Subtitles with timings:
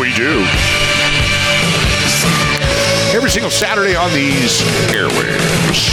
[0.00, 0.44] We do.
[3.14, 5.88] Every single Saturday on these airwaves.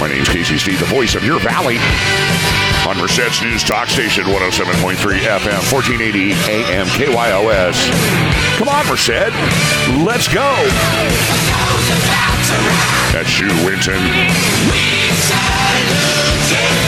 [0.00, 1.76] My name's Casey Steed, the voice of your valley.
[2.88, 7.76] On Merced's News Talk Station 107.3 FM, 1480 AM KYOS.
[8.56, 9.32] Come on, Merced.
[10.02, 10.50] Let's go.
[13.12, 14.00] That's you, Winton.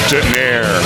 [0.09, 0.81] Denair.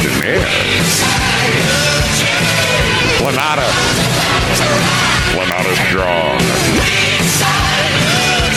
[0.00, 1.89] Denair.
[3.30, 3.62] Planada.
[5.30, 6.38] Planada strong.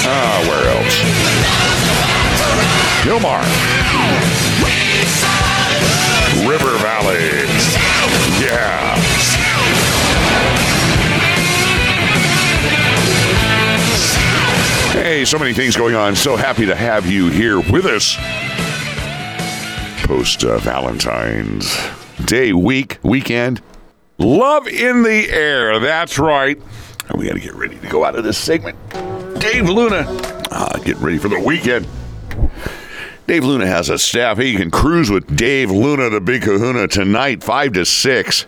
[0.06, 0.98] Ah, where else?
[3.06, 3.44] Hilmar.
[6.50, 7.46] River Valley.
[8.42, 8.96] Yeah.
[14.94, 16.16] Hey, so many things going on.
[16.16, 18.16] So happy to have you here with us.
[20.08, 21.78] Post uh, Valentine's
[22.26, 23.62] Day week, weekend.
[24.24, 25.80] Love in the air.
[25.80, 26.58] That's right.
[27.10, 28.78] And we got to get ready to go out of this segment.
[29.40, 30.06] Dave Luna,
[30.50, 31.86] uh, getting ready for the weekend.
[33.28, 34.40] Dave Luna has a staff.
[34.40, 38.46] You can cruise with Dave Luna, the big kahuna, tonight, 5 to 6.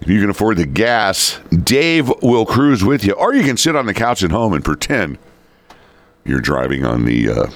[0.00, 3.12] If you can afford the gas, Dave will cruise with you.
[3.14, 5.18] Or you can sit on the couch at home and pretend
[6.24, 7.46] you're driving on the uh,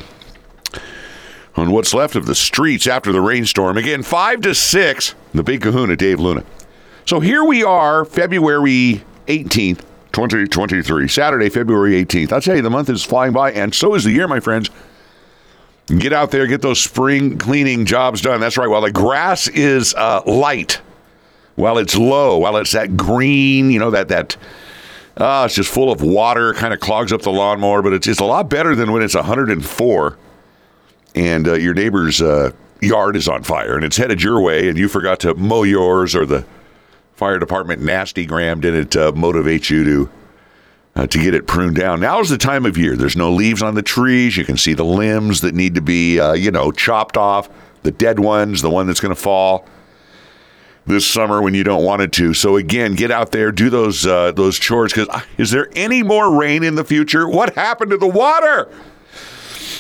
[1.56, 3.76] on what's left of the streets after the rainstorm.
[3.76, 6.44] Again, 5 to 6, the big kahuna, Dave Luna.
[7.06, 9.80] So here we are, February 18th,
[10.12, 12.32] 2023, Saturday, February 18th.
[12.32, 14.70] I'll tell you, the month is flying by, and so is the year, my friends.
[15.86, 18.40] Get out there, get those spring cleaning jobs done.
[18.40, 18.70] That's right.
[18.70, 20.80] While the grass is uh, light,
[21.56, 24.38] while it's low, while it's that green, you know, that, that,
[25.18, 28.20] uh, it's just full of water, kind of clogs up the lawnmower, but it's, it's
[28.20, 30.18] a lot better than when it's 104
[31.16, 34.78] and uh, your neighbor's uh, yard is on fire and it's headed your way and
[34.78, 36.46] you forgot to mow yours or the
[37.14, 40.10] fire department nasty gram didn't uh, motivate you to
[40.96, 42.00] uh, to get it pruned down.
[42.00, 42.96] Now is the time of year.
[42.96, 44.36] There's no leaves on the trees.
[44.36, 47.48] You can see the limbs that need to be, uh, you know, chopped off.
[47.82, 49.66] The dead ones, the one that's going to fall
[50.86, 52.32] this summer when you don't want it to.
[52.32, 54.92] So again, get out there, do those uh, those chores.
[54.92, 57.28] Because is there any more rain in the future?
[57.28, 58.70] What happened to the water?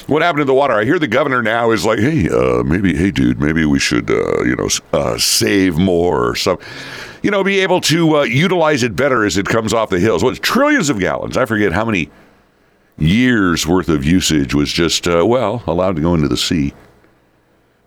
[0.06, 0.74] What happened to the water?
[0.74, 4.10] I hear the governor now is like, hey, uh, maybe, hey, dude, maybe we should,
[4.10, 6.66] uh, you know, uh, save more or something
[7.24, 10.22] you know, be able to uh, utilize it better as it comes off the hills.
[10.22, 11.38] What trillions of gallons?
[11.38, 12.10] I forget how many
[12.98, 16.74] years worth of usage was just uh, well allowed to go into the sea.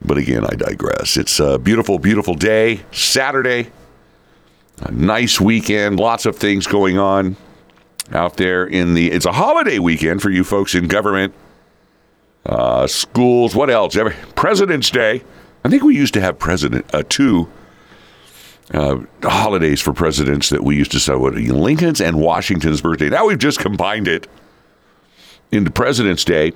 [0.01, 1.17] But again, I digress.
[1.17, 3.69] It's a beautiful, beautiful day, Saturday.
[4.81, 7.35] A nice weekend, lots of things going on
[8.13, 9.11] out there in the.
[9.11, 11.35] It's a holiday weekend for you folks in government,
[12.47, 13.55] uh, schools.
[13.55, 13.95] What else?
[13.95, 15.23] Every, President's Day.
[15.63, 17.49] I think we used to have President uh, two
[18.73, 23.09] uh, holidays for presidents that we used to celebrate Lincoln's and Washington's birthday.
[23.09, 24.27] Now we've just combined it
[25.51, 26.53] into President's Day.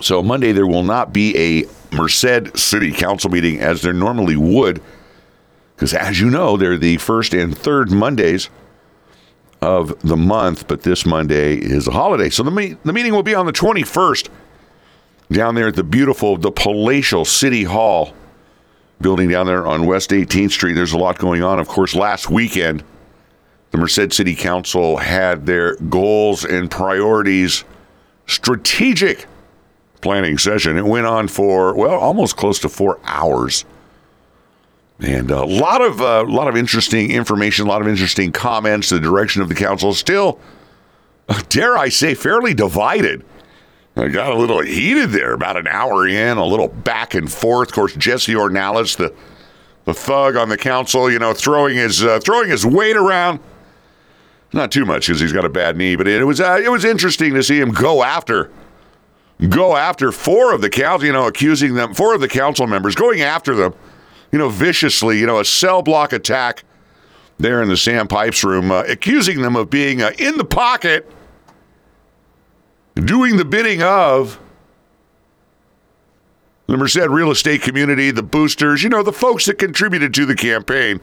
[0.00, 1.64] So Monday there will not be a
[1.94, 4.82] Merced City Council meeting as there normally would,
[5.74, 8.48] because as you know, they're the first and third Mondays
[9.60, 12.30] of the month, but this Monday is a holiday.
[12.30, 14.28] So the, me- the meeting will be on the 21st
[15.30, 18.14] down there at the beautiful, the palatial City Hall
[19.00, 20.72] building down there on West 18th Street.
[20.74, 21.58] There's a lot going on.
[21.58, 22.82] Of course, last weekend,
[23.70, 27.64] the Merced City Council had their goals and priorities
[28.26, 29.26] strategic
[30.00, 30.76] planning session.
[30.76, 33.64] It went on for, well, almost close to four hours.
[35.00, 38.88] And a lot of a uh, lot of interesting information, a lot of interesting comments.
[38.88, 40.40] The direction of the council is still,
[41.48, 43.24] dare I say, fairly divided.
[43.98, 47.70] I got a little heated there about an hour in, a little back and forth.
[47.70, 49.12] Of course, Jesse Ornelas, the
[49.86, 53.40] the thug on the council, you know, throwing his uh, throwing his weight around.
[54.52, 56.84] Not too much because he's got a bad knee, but it, was uh, it was
[56.84, 58.50] interesting to see him go after
[59.48, 62.94] go after four of the council, you know, accusing them four of the council members
[62.94, 63.74] going after them,
[64.32, 66.64] you know, viciously, you know, a cell block attack
[67.38, 71.10] there in the Sam Pipes room, uh, accusing them of being uh, in the pocket
[73.04, 74.38] doing the bidding of
[76.66, 80.34] the Merced real estate community, the boosters, you know, the folks that contributed to the
[80.34, 81.00] campaign.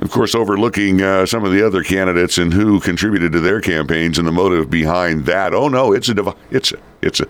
[0.00, 4.18] Of course, overlooking uh, some of the other candidates and who contributed to their campaigns
[4.18, 5.54] and the motive behind that.
[5.54, 7.26] Oh no, it's a divi- it's a it's a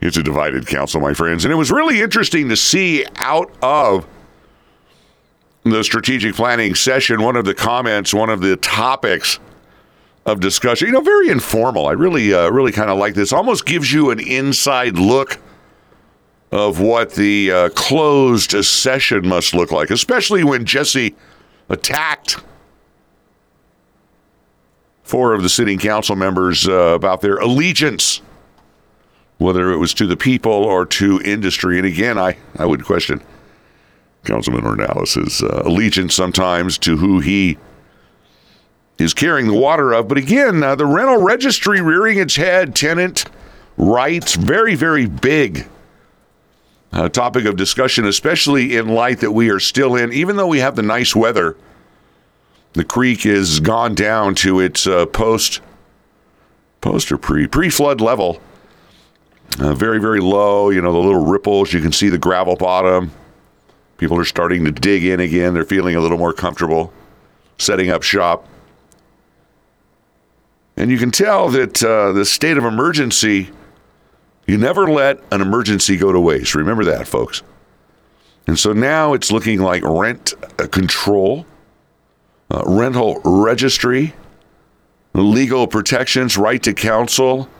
[0.00, 4.06] it's a divided council, my friends, and it was really interesting to see out of
[5.62, 7.22] the strategic planning session.
[7.22, 9.38] One of the comments, one of the topics
[10.30, 10.86] of discussion.
[10.86, 11.86] You know, very informal.
[11.86, 13.32] I really, uh, really kind of like this.
[13.32, 15.38] Almost gives you an inside look
[16.52, 21.14] of what the uh, closed session must look like, especially when Jesse
[21.68, 22.38] attacked
[25.02, 28.20] four of the sitting council members uh, about their allegiance,
[29.38, 31.78] whether it was to the people or to industry.
[31.78, 33.22] And again, I, I would question
[34.24, 37.58] Councilman Ornelas's uh, allegiance sometimes to who he
[39.00, 40.08] is carrying the water of.
[40.08, 43.24] But again, uh, the rental registry rearing its head, tenant
[43.76, 45.66] rights, very, very big
[46.92, 50.58] uh, topic of discussion, especially in light that we are still in, even though we
[50.58, 51.56] have the nice weather,
[52.74, 55.60] the creek is gone down to its uh, post
[56.80, 58.40] post or pre pre flood level.
[59.58, 60.70] Uh, very, very low.
[60.70, 61.72] You know, the little ripples.
[61.72, 63.10] You can see the gravel bottom.
[63.98, 65.52] People are starting to dig in again.
[65.54, 66.92] They're feeling a little more comfortable
[67.58, 68.46] setting up shop.
[70.80, 73.50] And you can tell that uh, the state of emergency,
[74.46, 76.54] you never let an emergency go to waste.
[76.54, 77.42] Remember that, folks.
[78.46, 81.44] And so now it's looking like rent uh, control,
[82.50, 84.14] uh, rental registry,
[85.12, 87.50] legal protections, right to counsel.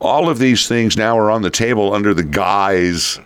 [0.00, 3.20] All of these things now are on the table under the guise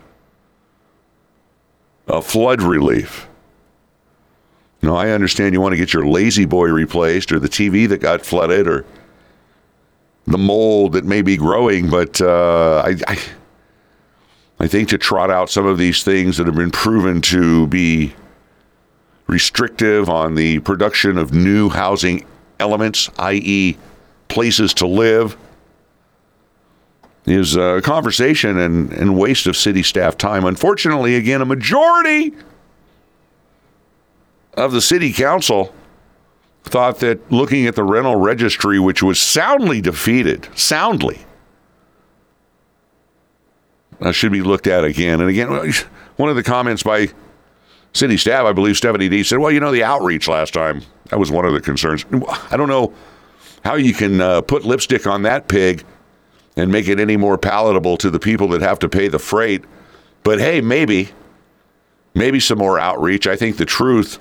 [2.08, 3.28] of flood relief.
[4.82, 7.98] Now, I understand you want to get your lazy boy replaced or the TV that
[7.98, 8.84] got flooded or
[10.26, 13.18] the mold that may be growing, but uh, I, I,
[14.58, 18.14] I think to trot out some of these things that have been proven to be
[19.26, 22.26] restrictive on the production of new housing
[22.58, 23.76] elements, i.e.,
[24.28, 25.36] places to live,
[27.26, 30.44] is a conversation and, and waste of city staff time.
[30.44, 32.32] Unfortunately, again, a majority
[34.54, 35.74] of the city council
[36.66, 41.20] thought that looking at the rental registry, which was soundly defeated, soundly,
[44.00, 45.20] uh, should be looked at again.
[45.20, 45.48] And again,
[46.16, 47.08] one of the comments by
[47.92, 51.18] city staff, I believe Stephanie D said, well, you know, the outreach last time, that
[51.18, 52.04] was one of the concerns.
[52.50, 52.92] I don't know
[53.64, 55.84] how you can uh, put lipstick on that pig
[56.56, 59.64] and make it any more palatable to the people that have to pay the freight.
[60.24, 61.10] But hey, maybe,
[62.14, 63.26] maybe some more outreach.
[63.26, 64.18] I think the truth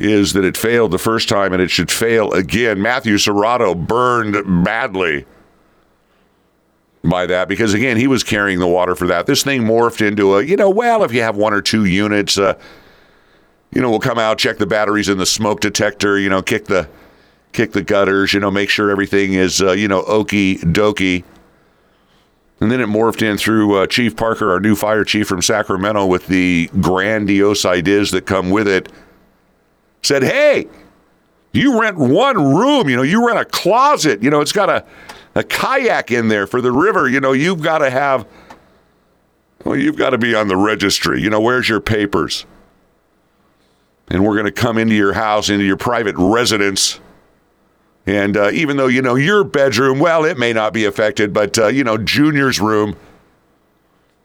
[0.00, 2.80] is that it failed the first time and it should fail again.
[2.80, 5.26] Matthew Serratto burned badly
[7.04, 9.26] by that because, again, he was carrying the water for that.
[9.26, 12.38] This thing morphed into a, you know, well, if you have one or two units,
[12.38, 12.58] uh,
[13.72, 16.66] you know, we'll come out, check the batteries in the smoke detector, you know, kick
[16.66, 16.88] the
[17.52, 21.24] kick the gutters, you know, make sure everything is, uh, you know, okey dokey.
[22.60, 26.06] And then it morphed in through uh, Chief Parker, our new fire chief from Sacramento,
[26.06, 28.90] with the grandiose ideas that come with it.
[30.02, 30.68] Said, hey,
[31.52, 34.84] you rent one room, you know, you rent a closet, you know, it's got a,
[35.34, 38.26] a kayak in there for the river, you know, you've got to have,
[39.64, 42.46] well, you've got to be on the registry, you know, where's your papers?
[44.08, 47.00] And we're going to come into your house, into your private residence
[48.08, 51.58] and uh, even though, you know, your bedroom, well, it may not be affected, but,
[51.58, 52.96] uh, you know, Junior's room,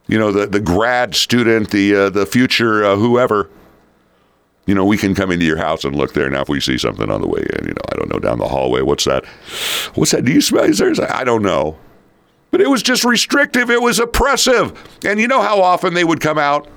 [0.08, 3.50] you know, the, the grad student, the, uh, the future uh, whoever,
[4.66, 6.30] you know, we can come into your house and look there.
[6.30, 8.40] Now, if we see something on the way in, you know, I don't know, down
[8.40, 9.26] the hallway, what's that?
[9.96, 10.24] What's that?
[10.24, 10.64] Do you smell?
[10.64, 11.78] Is there, I don't know.
[12.52, 13.70] But it was just restrictive.
[13.70, 14.72] It was oppressive.
[15.06, 16.68] And you know how often they would come out?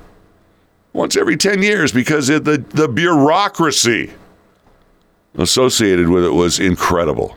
[0.93, 4.13] Once every 10 years because of the, the bureaucracy
[5.37, 7.37] associated with it was incredible.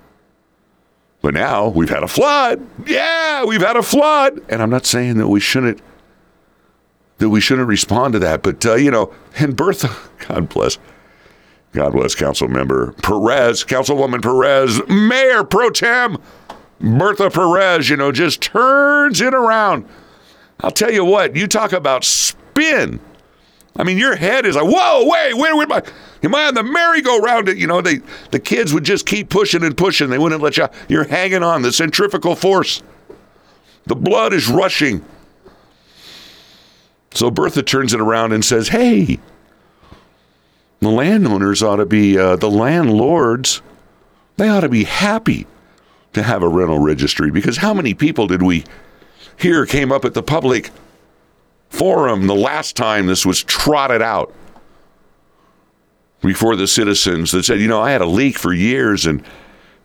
[1.21, 2.65] But now we've had a flood.
[2.88, 4.41] Yeah, we've had a flood.
[4.47, 5.81] And I'm not saying that we shouldn't
[7.19, 9.95] that we shouldn't respond to that, but uh, you know, and Bertha,
[10.27, 10.77] God bless,
[11.73, 16.17] God bless Council Member Perez, Councilwoman Perez, Mayor Pro Tem
[16.79, 19.85] Bertha Perez, you know, just turns it around.
[20.61, 22.99] I'll tell you what, you talk about spin.
[23.75, 25.83] I mean, your head is like, whoa, wait, where would my
[26.21, 27.47] Am I on the merry-go-round?
[27.47, 27.99] You know, they
[28.31, 30.09] the kids would just keep pushing and pushing.
[30.09, 30.67] They wouldn't let you.
[30.89, 31.61] You're hanging on.
[31.61, 32.83] The centrifugal force.
[33.85, 35.05] The blood is rushing.
[37.19, 39.19] So Bertha turns it around and says, "Hey,
[40.79, 43.61] the landowners ought to be uh, the landlords.
[44.38, 45.45] They ought to be happy
[46.13, 48.63] to have a rental registry because how many people did we
[49.35, 50.71] hear came up at the public
[51.67, 54.33] forum the last time this was trotted out?"
[56.21, 59.23] before the citizens that said, you know, I had a leak for years and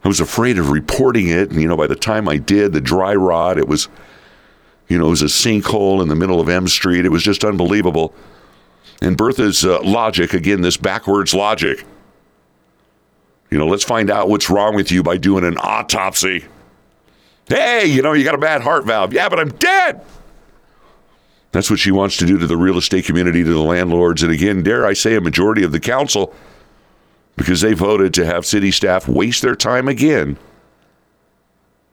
[0.04, 1.50] I was afraid of reporting it.
[1.50, 3.88] And, you know, by the time I did, the dry rot, it was,
[4.88, 7.04] you know, it was a sinkhole in the middle of M Street.
[7.04, 8.14] It was just unbelievable.
[9.00, 11.84] And Bertha's uh, logic, again, this backwards logic,
[13.50, 16.44] you know, let's find out what's wrong with you by doing an autopsy.
[17.48, 19.12] Hey, you know, you got a bad heart valve.
[19.12, 20.04] Yeah, but I'm dead.
[21.52, 24.32] That's what she wants to do to the real estate community, to the landlords, and
[24.32, 26.34] again, dare I say, a majority of the council,
[27.36, 30.36] because they voted to have city staff waste their time again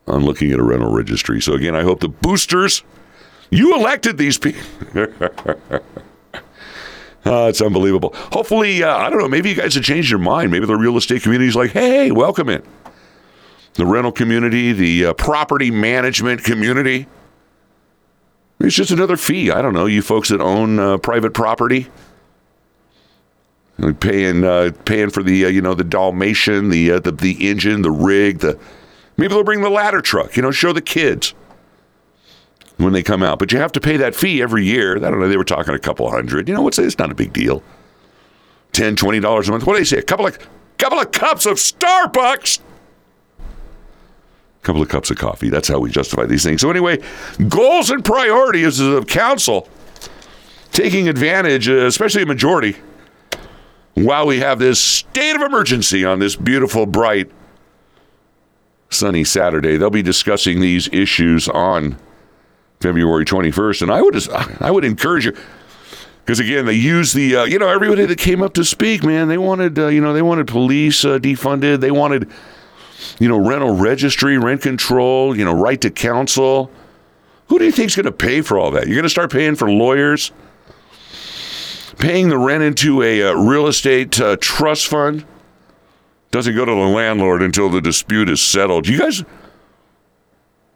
[0.06, 1.40] on looking at a rental registry.
[1.40, 2.82] So again, I hope the boosters,
[3.50, 4.62] you elected these people.
[7.24, 8.12] Uh, it's unbelievable.
[8.32, 10.50] Hopefully, uh, I don't know, maybe you guys have changed your mind.
[10.50, 12.64] Maybe the real estate community is like, hey, welcome in.
[13.74, 17.06] The rental community, the uh, property management community.
[18.58, 19.52] It's just another fee.
[19.52, 19.86] I don't know.
[19.86, 21.86] You folks that own uh, private property,
[24.00, 27.90] paying uh, paying for the uh, you know the Dalmatian, the, the the engine, the
[27.90, 28.58] rig, the
[29.22, 30.36] maybe they'll bring the ladder truck.
[30.36, 31.32] You know, show the kids
[32.76, 33.38] when they come out.
[33.38, 34.96] But you have to pay that fee every year.
[34.96, 35.28] I don't know.
[35.28, 36.48] They were talking a couple hundred.
[36.48, 37.62] You know, what's it's not a big deal.
[38.72, 39.64] $10, $20 a month.
[39.64, 39.98] What do they say?
[39.98, 40.36] A couple of
[40.78, 42.58] couple of cups of Starbucks.
[43.38, 45.50] A couple of cups of coffee.
[45.50, 46.60] That's how we justify these things.
[46.60, 46.98] So anyway,
[47.48, 49.68] goals and priorities of council
[50.72, 52.76] taking advantage, uh, especially a majority,
[53.94, 57.30] while we have this state of emergency on this beautiful, bright,
[59.02, 59.76] sunny Saturday.
[59.76, 61.96] They'll be discussing these issues on
[62.80, 63.82] February 21st.
[63.82, 64.28] And I would
[64.62, 65.36] I would encourage you
[66.24, 69.26] because again, they use the uh, you know everybody that came up to speak, man.
[69.26, 71.80] They wanted uh, you know they wanted police uh, defunded.
[71.80, 72.30] They wanted
[73.18, 76.70] you know rental registry, rent control, you know right to counsel.
[77.48, 78.86] Who do you think's going to pay for all that?
[78.86, 80.30] You're going to start paying for lawyers,
[81.98, 85.24] paying the rent into a uh, real estate uh, trust fund.
[86.32, 88.88] Doesn't go to the landlord until the dispute is settled.
[88.88, 89.22] You guys,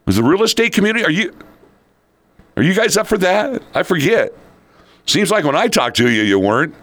[0.06, 1.04] is the real estate community?
[1.04, 1.34] Are you?
[2.58, 3.62] Are you guys up for that?
[3.74, 4.34] I forget.
[5.06, 6.74] Seems like when I talked to you, you weren't.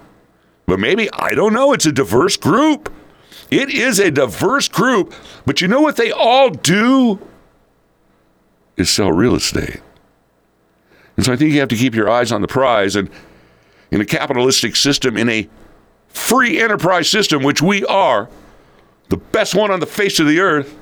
[0.65, 1.71] But maybe, I don't know.
[1.71, 2.91] It's a diverse group.
[3.51, 5.13] It is a diverse group.
[5.45, 7.19] But you know what they all do?
[8.75, 9.81] Is sell real estate.
[11.15, 12.95] And so I think you have to keep your eyes on the prize.
[12.95, 13.07] And
[13.91, 15.47] in a capitalistic system, in a
[16.07, 18.29] free enterprise system, which we are,
[19.10, 20.77] the best one on the face of the earth,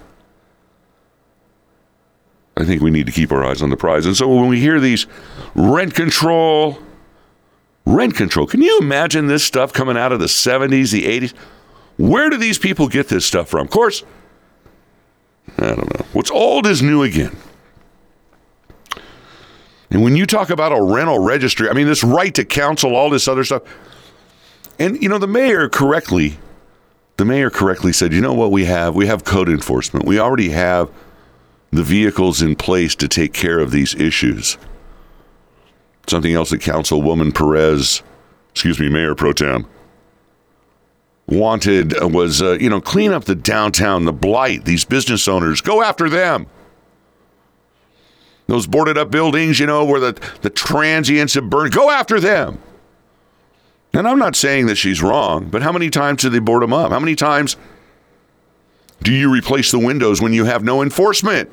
[2.58, 4.06] I think we need to keep our eyes on the prize.
[4.06, 5.08] And so when we hear these
[5.56, 6.78] rent control,
[7.86, 11.34] rent control, can you imagine this stuff coming out of the 70s, the 80s?
[11.98, 13.66] Where do these people get this stuff from?
[13.66, 14.04] Of course,
[15.58, 16.06] I don't know.
[16.14, 17.36] What's old is new again.
[19.90, 23.10] And when you talk about a rental registry, I mean, this right to counsel, all
[23.10, 23.64] this other stuff.
[24.80, 26.40] And, you know, the mayor correctly,
[27.22, 28.96] the mayor correctly said, you know what we have?
[28.96, 30.08] We have code enforcement.
[30.08, 30.90] We already have
[31.70, 34.58] the vehicles in place to take care of these issues.
[36.08, 38.02] Something else that Councilwoman Perez,
[38.54, 39.68] excuse me, Mayor Pro Tem,
[41.28, 45.84] wanted was, uh, you know, clean up the downtown, the blight, these business owners, go
[45.84, 46.48] after them.
[48.48, 52.58] Those boarded up buildings, you know, where the, the transients have burned, go after them.
[53.94, 56.74] And I'm not saying that she's wrong, but how many times do they board them
[56.74, 56.92] up?
[56.92, 57.58] How many times
[59.04, 61.52] do you replace the windows when you have no enforcement?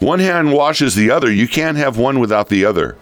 [0.00, 1.30] One hand washes the other.
[1.30, 2.96] You can't have one without the other.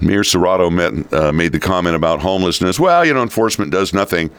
[0.00, 2.80] Mayor Serratto met, uh, made the comment about homelessness.
[2.80, 4.30] Well, you know, enforcement does nothing.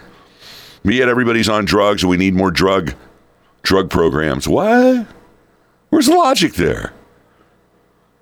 [0.83, 2.93] Yet everybody's on drugs, and we need more drug
[3.61, 4.49] drug programs.
[4.49, 5.07] What?
[5.89, 6.91] Where's the logic there?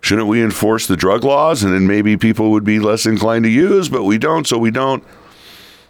[0.02, 3.52] Shouldn't we enforce the drug laws, and then maybe people would be less inclined to
[3.52, 3.88] use?
[3.88, 5.04] But we don't, so we don't.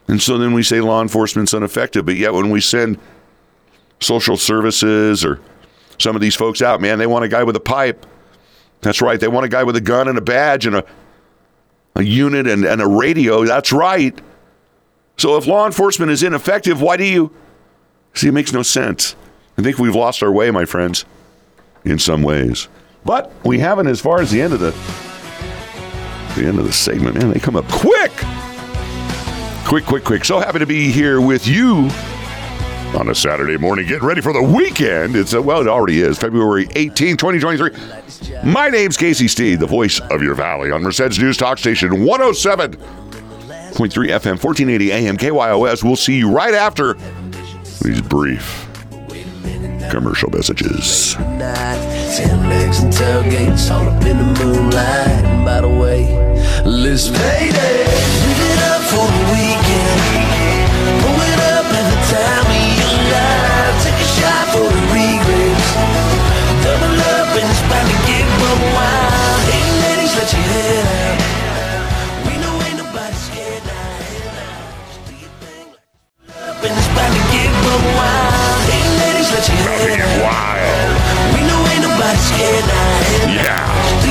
[0.08, 2.06] And so then we say law enforcement's ineffective.
[2.06, 3.00] But yet when we send
[4.02, 5.40] social services or
[5.98, 8.06] some of these folks out, man, they want a guy with a pipe.
[8.82, 9.20] That's right.
[9.20, 10.86] They want a guy with a gun and a badge and a,
[11.96, 13.46] a unit and, and a radio.
[13.46, 14.20] That's right.
[15.18, 17.32] So if law enforcement is ineffective, why do you
[18.14, 18.28] see?
[18.28, 19.16] It makes no sense.
[19.58, 21.06] I think we've lost our way, my friends,
[21.86, 22.68] in some ways.
[23.04, 24.72] But we haven't as far as the end of the
[26.36, 27.16] the end of the segment.
[27.18, 28.12] Man, they come up quick.
[29.66, 30.26] Quick, quick, quick.
[30.26, 31.90] So happy to be here with you
[32.98, 33.88] on a Saturday morning.
[33.88, 35.16] Get ready for the weekend.
[35.16, 37.72] It's, a, well, it already is, February 18, 2023.
[38.44, 42.78] My name's Casey Steed, the voice of your valley on Merced's News Talk Station 107.3
[43.74, 45.84] FM, 1480 AM, KYOS.
[45.84, 46.96] We'll see you right after
[47.82, 48.68] these brief
[49.90, 51.16] commercial messages.
[52.12, 55.24] Sandbags and tailgates all up in the moonlight.
[55.32, 56.12] And by the way,
[56.66, 57.88] let's payday.
[57.88, 60.28] Live it up for the weekend.
[61.00, 61.64] Pull it up
[62.12, 62.52] time.
[63.80, 65.72] Take a shot for the regrets.
[66.68, 67.48] Double up and
[67.88, 68.28] to get
[68.76, 69.40] wild.
[69.48, 71.16] Hey ladies, let your head.
[72.28, 73.88] We know ain't nobody scared now.
[76.44, 77.52] Up and to get
[77.96, 78.52] wild.
[80.28, 80.72] Let.
[80.76, 80.81] We
[82.02, 82.66] know ain't nobody Everybody's scared.
[83.30, 83.70] Yeah.
[84.02, 84.10] Do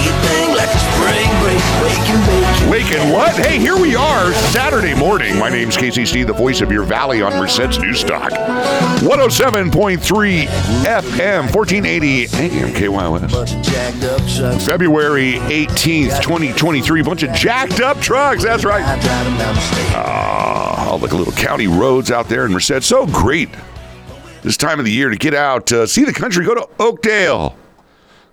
[0.56, 1.58] like a spring break.
[1.82, 2.70] Wake and bake.
[2.70, 3.34] Waking what?
[3.34, 5.38] Hey, here we are, Saturday morning.
[5.38, 8.30] My name's KCC, the voice of your valley on Merced's News Stock.
[8.30, 10.46] 107.3
[10.84, 13.32] FM, 1480 AM KYOS.
[13.32, 14.66] Bunch of jacked up trucks.
[14.66, 17.02] February 18th, 2023.
[17.02, 18.44] Bunch of jacked up trucks.
[18.44, 18.84] That's right.
[18.84, 19.92] I drive them down the state.
[19.96, 22.82] Ah, all the little county roads out there in Merced.
[22.82, 23.48] So great
[24.42, 27.56] this time of the year to get out, uh, see the country, go to Oakdale.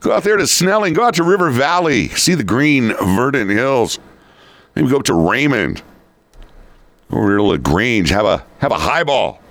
[0.08, 0.94] Go out there to Snelling.
[0.94, 2.08] Go out to River Valley.
[2.08, 4.00] See the green, verdant hills.
[4.74, 5.84] Maybe go up to Raymond.
[7.12, 8.10] Over here to LaGrange.
[8.12, 9.42] Have a have a highball.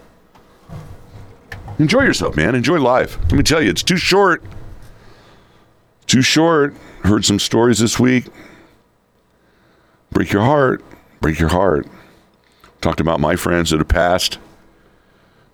[1.78, 2.54] Enjoy yourself, man.
[2.54, 3.18] Enjoy life.
[3.25, 4.42] Let me tell you, it's too short.
[6.06, 6.75] Too short.
[7.02, 8.25] Heard some stories this week.
[10.10, 10.82] Break your heart.
[11.20, 11.86] Break your heart.
[12.80, 14.38] Talked about my friends that have passed.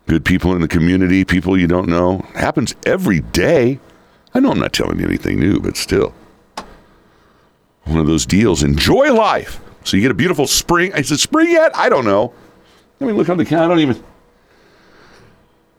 [0.07, 2.25] Good people in the community, people you don't know.
[2.37, 3.81] happens every day.
[4.35, 6.15] I know I'm not telling you anything new, but still.
[7.85, 8.63] One of those deals.
[8.63, 9.61] Enjoy life.
[9.85, 10.93] So you get a beautiful spring.
[10.93, 11.77] Is it spring yet?
[11.77, 12.33] I don't know.
[13.01, 13.75] Let me look on the calendar.
[13.75, 14.05] I don't even.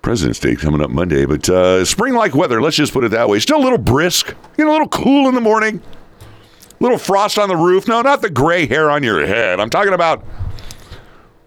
[0.01, 3.29] President's Day coming up Monday, but uh, spring like weather, let's just put it that
[3.29, 3.39] way.
[3.39, 5.81] Still a little brisk, you know, a little cool in the morning,
[6.19, 7.87] a little frost on the roof.
[7.87, 9.61] No, not the gray hair on your head.
[9.61, 10.25] I'm talking about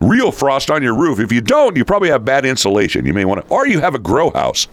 [0.01, 1.21] real frost on your roof.
[1.21, 3.05] If you don't, you probably have bad insulation.
[3.05, 4.69] You may want to, or you have a grow house.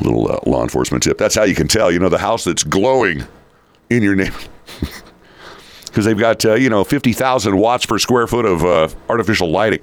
[0.00, 1.18] Little uh, law enforcement tip.
[1.18, 1.90] That's how you can tell.
[1.90, 3.24] You know, the house that's glowing
[3.90, 4.34] in your name.
[5.86, 9.80] Because they've got, uh, you know, 50,000 watts per square foot of uh, artificial lighting.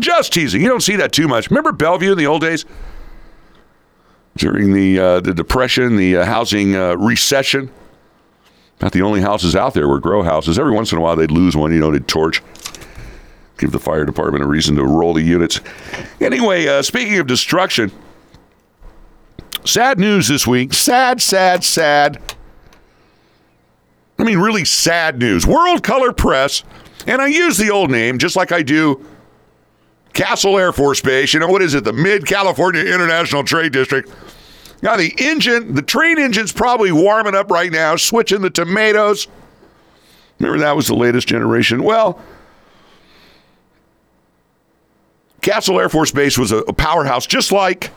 [0.00, 0.60] Just teasing.
[0.60, 1.50] You don't see that too much.
[1.50, 2.64] Remember Bellevue in the old days?
[4.36, 7.70] During the uh, the depression, the uh, housing uh, recession,
[8.80, 10.58] about the only houses out there were grow houses.
[10.58, 11.72] Every once in a while, they'd lose one.
[11.72, 12.42] You know, they'd torch,
[13.56, 15.60] give the fire department a reason to roll the units.
[16.20, 17.92] Anyway, uh, speaking of destruction,
[19.66, 20.72] sad news this week.
[20.72, 22.20] Sad, sad, sad.
[24.18, 25.46] I mean, really sad news.
[25.46, 26.62] World Color Press,
[27.06, 29.04] and I use the old name just like I do
[30.14, 31.34] Castle Air Force Base.
[31.34, 31.84] You know, what is it?
[31.84, 34.10] The Mid California International Trade District.
[34.82, 39.26] Now, the engine, the train engine's probably warming up right now, switching the tomatoes.
[40.38, 41.82] Remember that was the latest generation?
[41.82, 42.20] Well,
[45.40, 47.90] Castle Air Force Base was a, a powerhouse just like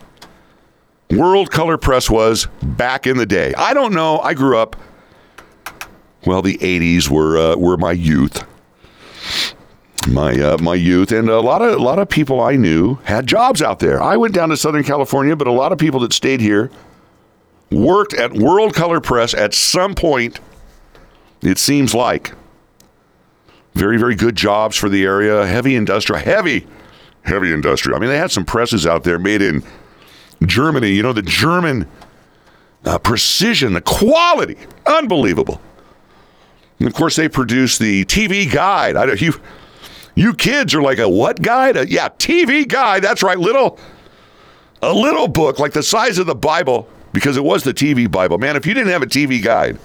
[1.12, 3.54] World Color Press was back in the day.
[3.56, 4.20] I don't know.
[4.20, 4.76] I grew up,
[6.26, 8.46] well, the 80s were, uh, were my youth
[10.08, 13.28] my uh, my youth, and a lot of a lot of people I knew had
[13.28, 14.02] jobs out there.
[14.02, 16.72] I went down to Southern California, but a lot of people that stayed here
[17.72, 20.40] worked at World Color Press at some point.
[21.42, 22.34] It seems like
[23.74, 26.68] very very good jobs for the area, heavy industrial, heavy
[27.24, 27.98] heavy industrial.
[27.98, 29.64] I mean, they had some presses out there made in
[30.46, 30.92] Germany.
[30.92, 31.88] You know, the German
[32.86, 35.62] uh, precision, the quality, unbelievable.
[36.80, 38.96] And of course, they produced the TV guide.
[38.96, 39.34] I don't you
[40.16, 41.78] you kids are like a what guide?
[41.78, 43.04] A, yeah, TV guide.
[43.04, 43.40] That's right.
[43.40, 43.80] Little,
[44.82, 48.38] a little book like the size of the Bible because it was the TV Bible.
[48.38, 49.78] Man, if you didn't have a TV guide,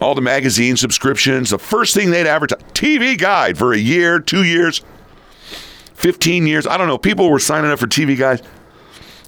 [0.00, 4.44] all the magazine subscriptions, the first thing they'd advertise, TV guide for a year, two
[4.44, 4.82] years,
[5.94, 6.66] 15 years.
[6.66, 6.98] I don't know.
[6.98, 8.42] People were signing up for TV guides.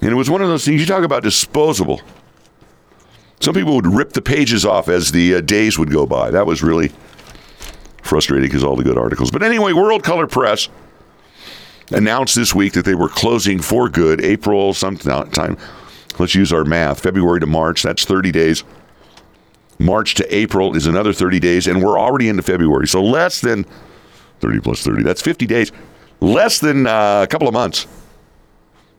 [0.01, 2.01] And it was one of those things you talk about disposable.
[3.39, 6.31] Some people would rip the pages off as the uh, days would go by.
[6.31, 6.91] That was really
[8.03, 9.31] frustrating because all the good articles.
[9.31, 10.69] But anyway, World Color Press
[11.91, 15.57] announced this week that they were closing for good April sometime.
[16.19, 17.01] Let's use our math.
[17.01, 18.63] February to March, that's 30 days.
[19.79, 22.87] March to April is another 30 days, and we're already into February.
[22.87, 23.65] So less than
[24.39, 25.71] 30 plus 30, that's 50 days.
[26.19, 27.87] Less than uh, a couple of months.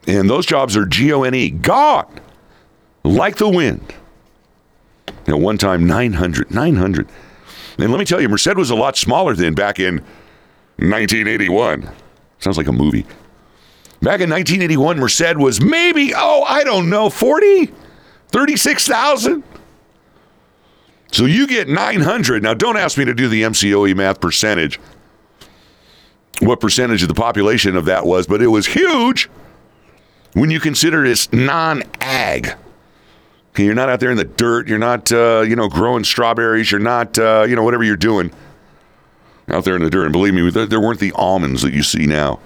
[0.06, 2.20] And those jobs are G O N E, gone
[3.04, 3.94] like the wind.
[5.26, 7.08] At one time, 900, 900.
[7.78, 9.96] And let me tell you, Merced was a lot smaller than back in
[10.78, 11.88] 1981.
[12.38, 13.04] Sounds like a movie.
[14.00, 17.72] Back in 1981, Merced was maybe, oh, I don't know, 40?
[18.28, 19.42] 36,000?
[21.10, 22.42] So you get 900.
[22.42, 24.78] Now, don't ask me to do the MCOE math percentage,
[26.40, 29.28] what percentage of the population of that was, but it was huge
[30.34, 32.54] when you consider it's non ag.
[33.50, 34.68] Okay, you're not out there in the dirt.
[34.68, 36.70] You're not, uh, you know, growing strawberries.
[36.70, 38.30] You're not, uh, you know, whatever you're doing
[39.48, 40.04] out there in the dirt.
[40.04, 42.38] And believe me, there, there weren't the almonds that you see now.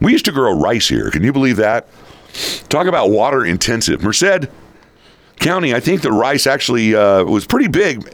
[0.00, 1.10] We used to grow rice here.
[1.10, 1.88] Can you believe that?
[2.68, 4.02] Talk about water intensive.
[4.02, 4.48] Merced
[5.38, 8.08] County, I think the rice actually uh, was pretty big.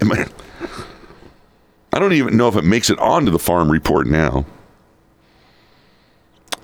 [1.92, 4.44] I don't even know if it makes it onto the farm report now.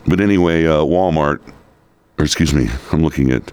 [0.07, 1.41] But anyway, uh, Walmart,
[2.19, 3.53] or excuse me, I'm looking at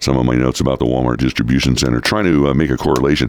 [0.00, 3.28] some of my notes about the Walmart distribution center, trying to uh, make a correlation.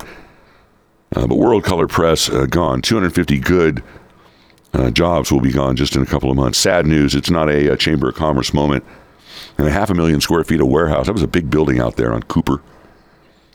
[1.15, 2.81] Uh, but World Color Press uh, gone.
[2.81, 3.83] 250 good
[4.73, 6.59] uh, jobs will be gone just in a couple of months.
[6.59, 7.15] Sad news.
[7.15, 8.83] It's not a, a Chamber of Commerce moment.
[9.57, 11.07] And a half a million square feet of warehouse.
[11.07, 12.61] That was a big building out there on Cooper.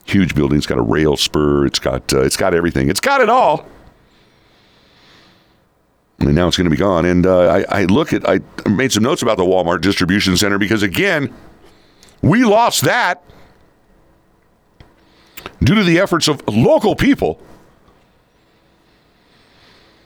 [0.04, 0.58] Huge building.
[0.58, 1.64] It's got a rail spur.
[1.66, 2.90] It's got uh, it's got everything.
[2.90, 3.66] It's got it all.
[6.24, 7.04] And now it's going to be gone.
[7.04, 10.58] And uh, I, I look at I made some notes about the Walmart distribution center
[10.58, 11.34] because again,
[12.22, 13.22] we lost that
[15.62, 17.40] due to the efforts of local people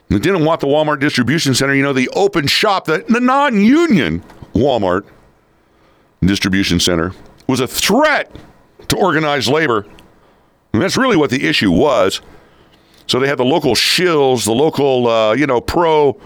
[0.08, 3.60] that didn't want the Walmart distribution center, you know, the open shop, the, the non
[3.60, 5.04] union Walmart
[6.20, 7.12] distribution center
[7.46, 8.34] was a threat
[8.88, 9.86] to organized labor.
[10.72, 12.20] And that's really what the issue was.
[13.08, 16.20] So they have the local shills, the local, uh, you know, pro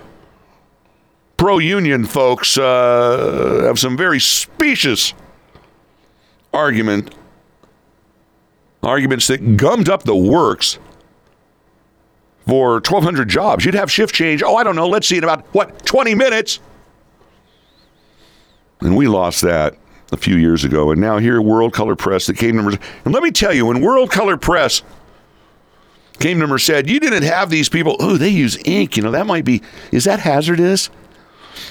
[1.36, 5.14] pro union folks uh, have some very specious
[6.52, 7.14] argument
[8.82, 10.78] arguments that gummed up the works
[12.46, 13.64] for 1,200 jobs.
[13.64, 14.42] You'd have shift change.
[14.42, 14.88] Oh, I don't know.
[14.88, 16.58] Let's see in about what 20 minutes.
[18.80, 19.76] And we lost that
[20.10, 20.90] a few years ago.
[20.90, 22.76] And now here, World Color Press that came numbers.
[23.04, 24.82] And let me tell you, when World Color Press
[26.18, 27.96] came number said you didn't have these people.
[27.98, 28.96] Oh, they use ink.
[28.96, 29.62] You know that might be.
[29.90, 30.90] Is that hazardous?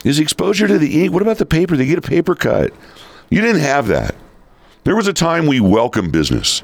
[0.04, 1.14] Is exposure to the ink?
[1.14, 1.76] What about the paper?
[1.76, 2.74] They get a paper cut.
[3.30, 4.16] You didn't have that.
[4.84, 6.64] There was a time we welcomed business.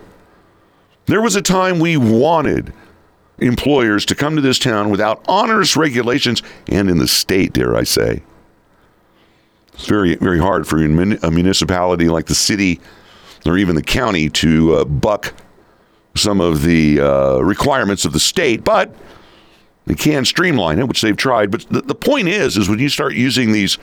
[1.05, 2.73] There was a time we wanted
[3.39, 7.83] employers to come to this town without onerous regulations and in the state, dare I
[7.83, 8.23] say.
[9.73, 12.81] It's very, very hard for a municipality like the city
[13.45, 15.33] or even the county to uh, buck
[16.17, 18.93] some of the uh, requirements of the state, but
[19.85, 21.51] they can streamline it, which they've tried.
[21.51, 23.77] But the, the point is, is when you start using these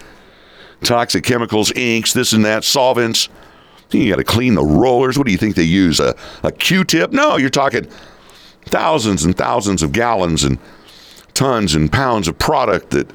[0.83, 3.29] toxic chemicals, inks, this and that, solvents,
[3.91, 5.17] you got to clean the rollers.
[5.17, 6.01] What do you think they use?
[6.01, 7.13] A, a Q-tip?
[7.13, 7.89] No, you're talking
[8.67, 10.59] thousands and thousands of gallons and
[11.33, 13.11] tons and pounds of product that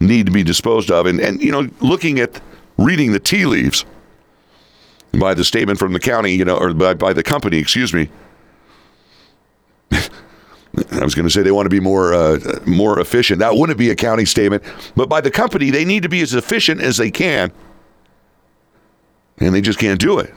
[0.00, 1.06] need to be disposed of.
[1.06, 2.40] And, and you know, looking at
[2.78, 3.84] reading the tea leaves
[5.12, 8.08] by the statement from the county, you know, or by, by the company, excuse me.
[9.92, 13.40] I was going to say they want to be more uh, more efficient.
[13.40, 14.62] That wouldn't be a county statement,
[14.94, 17.52] but by the company, they need to be as efficient as they can,
[19.38, 20.32] and they just can't do it.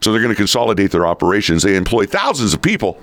[0.00, 1.62] So they're going to consolidate their operations.
[1.62, 3.00] They employ thousands of people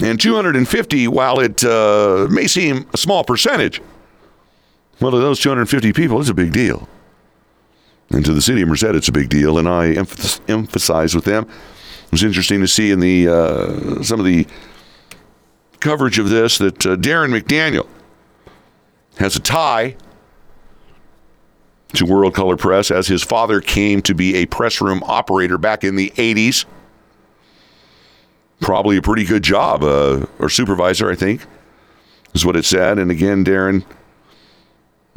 [0.00, 3.80] and 250, while it uh, may seem a small percentage,
[5.00, 6.88] well, to those 250 people, it's a big deal.
[8.10, 9.58] And to the city of Merced, it's a big deal.
[9.58, 11.48] And I emph- emphasize with them.
[12.04, 14.46] It was interesting to see in the uh, some of the
[15.80, 17.86] coverage of this that uh, Daron McDaniel
[19.18, 19.96] has a tie
[21.94, 25.84] to World Color Press as his father came to be a press room operator back
[25.84, 26.64] in the 80s
[28.64, 31.44] probably a pretty good job, uh, or supervisor, I think,
[32.32, 32.98] is what it said.
[32.98, 33.84] And again, Daron,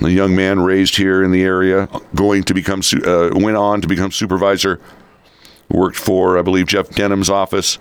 [0.04, 3.88] a young man raised here in the area, going to become, uh, went on to
[3.88, 4.80] become supervisor,
[5.70, 7.80] worked for, I believe, Jeff Denham's office,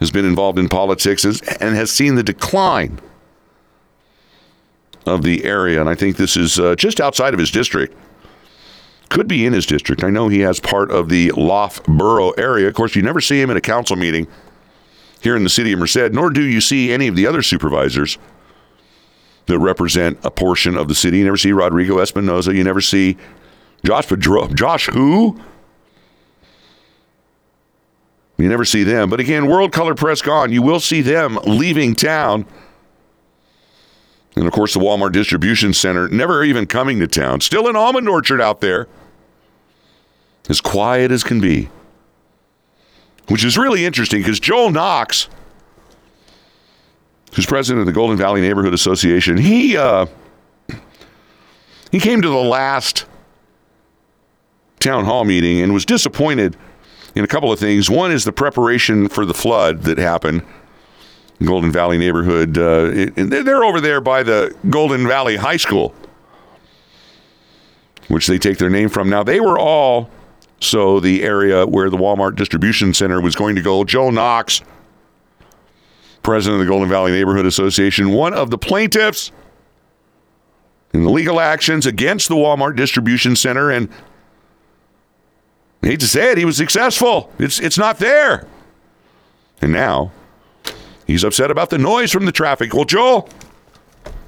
[0.00, 3.00] has been involved in politics, and has seen the decline
[5.06, 5.80] of the area.
[5.80, 7.96] And I think this is uh, just outside of his district.
[9.10, 10.02] Could be in his district.
[10.02, 12.66] I know he has part of the Loughborough area.
[12.66, 14.26] Of course, you never see him in a council meeting
[15.20, 18.18] here in the city of Merced, nor do you see any of the other supervisors
[19.46, 21.18] that represent a portion of the city.
[21.18, 22.54] You never see Rodrigo Espinoza.
[22.54, 23.16] You never see
[23.84, 24.54] Josh Pedrozo.
[24.54, 25.38] Josh who?
[28.44, 29.08] You never see them.
[29.08, 30.52] But again, World Color Press gone.
[30.52, 32.46] You will see them leaving town.
[34.36, 37.40] And of course, the Walmart Distribution Center never even coming to town.
[37.40, 38.86] Still an almond orchard out there.
[40.48, 41.70] As quiet as can be
[43.28, 45.28] which is really interesting because Joel Knox,
[47.34, 50.06] who's president of the Golden Valley Neighborhood Association, he uh,
[51.90, 53.06] he came to the last
[54.80, 56.56] town hall meeting and was disappointed
[57.14, 57.88] in a couple of things.
[57.88, 60.42] One is the preparation for the flood that happened.
[61.42, 62.56] Golden Valley neighborhood.
[62.56, 65.94] Uh, they're over there by the Golden Valley High School,
[68.08, 69.10] which they take their name from.
[69.10, 70.10] Now, they were all
[70.60, 74.62] so the area where the Walmart distribution center was going to go, Joe Knox,
[76.22, 79.30] president of the Golden Valley Neighborhood Association, one of the plaintiffs
[80.92, 83.88] in the legal actions against the Walmart distribution center and
[85.84, 87.30] I hate to say it, he was successful.
[87.38, 88.46] It's it's not there.
[89.60, 90.12] And now
[91.06, 92.72] he's upset about the noise from the traffic.
[92.72, 93.28] Well, Joel,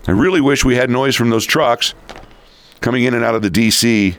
[0.06, 1.94] I really wish we had noise from those trucks
[2.82, 4.16] coming in and out of the DC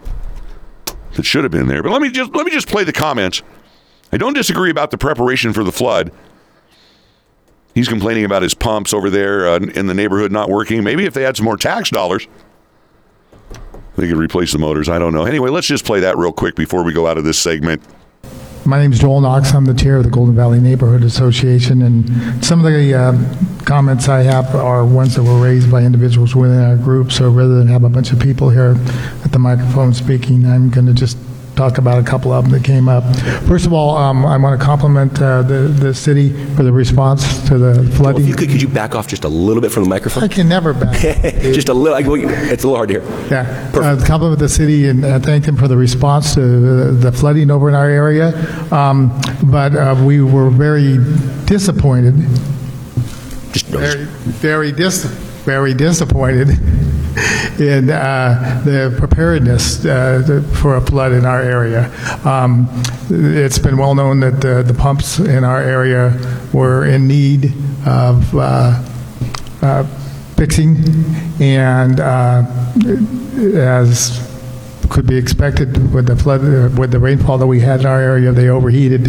[1.13, 1.83] that should have been there.
[1.83, 3.43] But let me just let me just play the comments.
[4.11, 6.11] I don't disagree about the preparation for the flood.
[7.75, 10.83] He's complaining about his pumps over there uh, in the neighborhood not working.
[10.83, 12.27] Maybe if they had some more tax dollars,
[13.97, 14.87] they could replace the motors.
[14.87, 15.25] I don't know.
[15.25, 17.81] Anyway, let's just play that real quick before we go out of this segment.
[18.63, 19.53] My name is Joel Knox.
[19.53, 24.09] I'm the chair of the Golden Valley Neighborhood Association, and some of the uh, comments
[24.09, 27.11] I have are ones that were raised by individuals within our group.
[27.11, 28.75] So rather than have a bunch of people here
[29.23, 31.17] at the microphone speaking, I'm going to just
[31.57, 33.03] talk about a couple of them that came up.
[33.47, 37.45] First of all, um, I want to compliment uh, the the city for the response
[37.47, 38.21] to the flooding.
[38.21, 40.23] If you could, could you back off just a little bit from the microphone?
[40.23, 40.43] I microphone?
[40.43, 41.01] can never back.
[41.41, 41.97] just a little.
[41.97, 42.15] I- well,
[42.51, 43.27] It's a little hard to hear.
[43.29, 47.11] Yeah, uh, compliment the city and uh, thank them for the response to the, the
[47.11, 48.27] flooding over in our area.
[48.71, 50.97] Um, but uh, we were very
[51.45, 52.15] disappointed,
[53.51, 55.03] Just very, very dis,
[55.45, 56.49] very disappointed
[57.59, 61.91] in uh, the preparedness uh, for a flood in our area.
[62.25, 62.67] Um,
[63.09, 66.17] it's been well known that the, the pumps in our area
[66.53, 67.53] were in need
[67.85, 68.35] of.
[68.35, 68.83] Uh,
[69.61, 69.83] uh,
[70.37, 70.77] fixing,
[71.41, 72.43] and uh,
[73.55, 74.26] as
[74.97, 78.01] could be expected with the flood, uh, with the rainfall that we had in our
[78.01, 79.07] area, they overheated,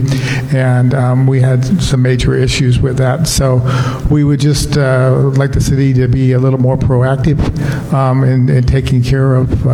[0.55, 3.27] and um, we had some major issues with that.
[3.27, 3.62] So
[4.11, 7.40] we would just uh, like the city to be a little more proactive
[7.90, 9.66] um, in, in taking care of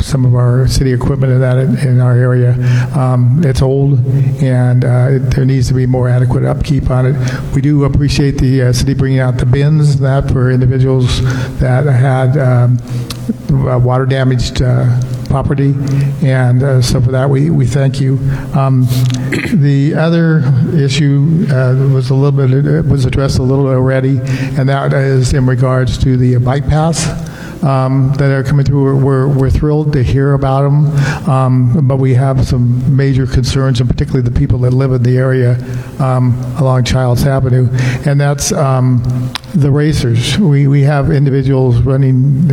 [0.00, 2.52] uh, some of our city equipment in that in our area.
[2.96, 3.98] Um, it's old,
[4.42, 7.54] and uh, it, there needs to be more adequate upkeep on it.
[7.54, 11.22] We do appreciate the uh, city bringing out the bins that for individuals
[11.58, 12.78] that had um,
[13.68, 15.74] uh, water damaged uh, property,
[16.22, 18.18] and uh, so for that we, we thank you.
[18.54, 18.86] Um,
[19.52, 20.42] the other
[20.74, 24.18] issue uh, was a little bit it was addressed a little already,
[24.58, 27.06] and that is in regards to the bike paths
[27.62, 28.96] um, that are coming through.
[28.98, 30.86] We're, we're, thrilled to hear about them,
[31.28, 35.18] um, but we have some major concerns, and particularly the people that live in the
[35.18, 35.58] area
[35.98, 37.68] um, along Childs Avenue,
[38.06, 39.02] and that's um,
[39.54, 40.38] the racers.
[40.38, 42.46] We, we have individuals running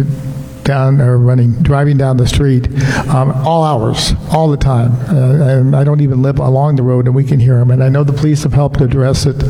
[0.67, 2.67] down or running, driving down the street,
[3.07, 4.91] um, all hours, all the time.
[5.07, 7.71] Uh, and I don't even live along the road, and we can hear them.
[7.71, 9.41] And I know the police have helped address it.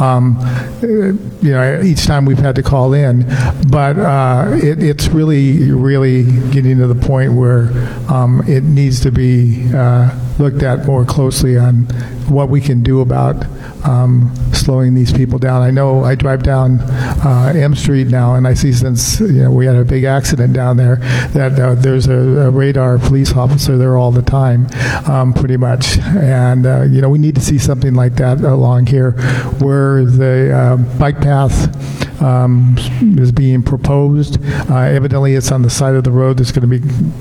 [0.00, 0.38] Um,
[0.82, 3.24] you know, each time we've had to call in,
[3.70, 7.70] but uh, it, it's really, really getting to the point where
[8.10, 11.84] um, it needs to be uh, looked at more closely on
[12.28, 13.44] what we can do about
[13.84, 15.62] um, slowing these people down.
[15.62, 19.50] I know I drive down uh, M Street now, and I see since you know
[19.50, 20.96] we had a big accident down there
[21.32, 24.66] that uh, there's a, a radar police officer there all the time,
[25.06, 25.98] um, pretty much.
[25.98, 29.12] And uh, you know we need to see something like that along here,
[29.60, 32.76] where the uh, bike path um,
[33.18, 34.42] is being proposed.
[34.70, 37.12] Uh, evidently, it's on the side of the road that's going to be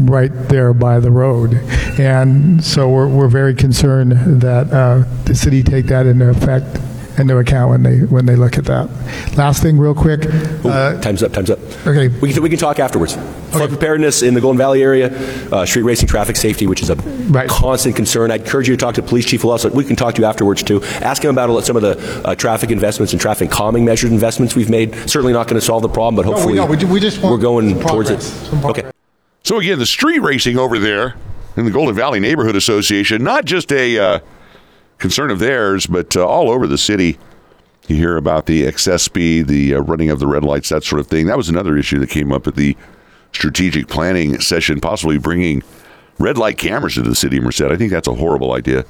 [0.00, 1.54] right there by the road.
[1.98, 6.80] And so we're, we're very concerned that uh, the city take that into effect,
[7.18, 8.88] into account when they, when they look at that.
[9.36, 10.26] Last thing, real quick.
[10.64, 11.32] Uh, time's up.
[11.32, 11.58] Time's up.
[11.86, 12.08] Okay.
[12.08, 13.14] We can, we can talk afterwards.
[13.14, 15.12] Flood preparedness in the Golden Valley area,
[15.52, 17.48] uh, street racing, traffic safety, which is a Right.
[17.48, 18.30] constant concern.
[18.30, 19.64] I'd encourage you to talk to Police Chief Willis.
[19.64, 20.82] We can talk to you afterwards too.
[21.00, 24.70] Ask him about some of the uh, traffic investments and traffic calming measures investments we've
[24.70, 24.94] made.
[25.08, 27.32] Certainly not going to solve the problem, but hopefully no, we ju- we just want
[27.32, 28.20] we're going some towards it.
[28.22, 28.82] some Okay.
[29.44, 31.14] So again, the street racing over there
[31.56, 34.18] in the Golden Valley Neighborhood Association, not just a uh,
[34.98, 37.18] concern of theirs, but uh, all over the city.
[37.86, 41.00] You hear about the excess speed, the uh, running of the red lights, that sort
[41.00, 41.26] of thing.
[41.26, 42.76] That was another issue that came up at the
[43.32, 45.62] strategic planning session, possibly bringing
[46.18, 47.62] red light cameras into the city of Merced.
[47.62, 48.86] I think that's a horrible idea.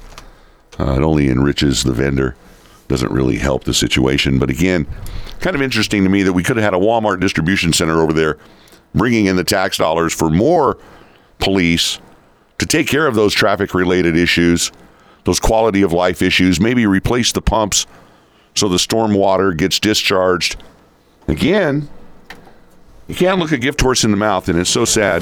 [0.79, 2.35] Uh, it only enriches the vendor,
[2.87, 4.39] doesn't really help the situation.
[4.39, 4.87] But again,
[5.39, 8.13] kind of interesting to me that we could have had a Walmart distribution center over
[8.13, 8.37] there
[8.93, 10.77] bringing in the tax dollars for more
[11.39, 11.99] police
[12.59, 14.71] to take care of those traffic related issues,
[15.25, 17.85] those quality of life issues, maybe replace the pumps
[18.55, 20.55] so the storm water gets discharged.
[21.27, 21.89] Again,
[23.07, 25.21] you can't look a gift horse in the mouth, and it's so sad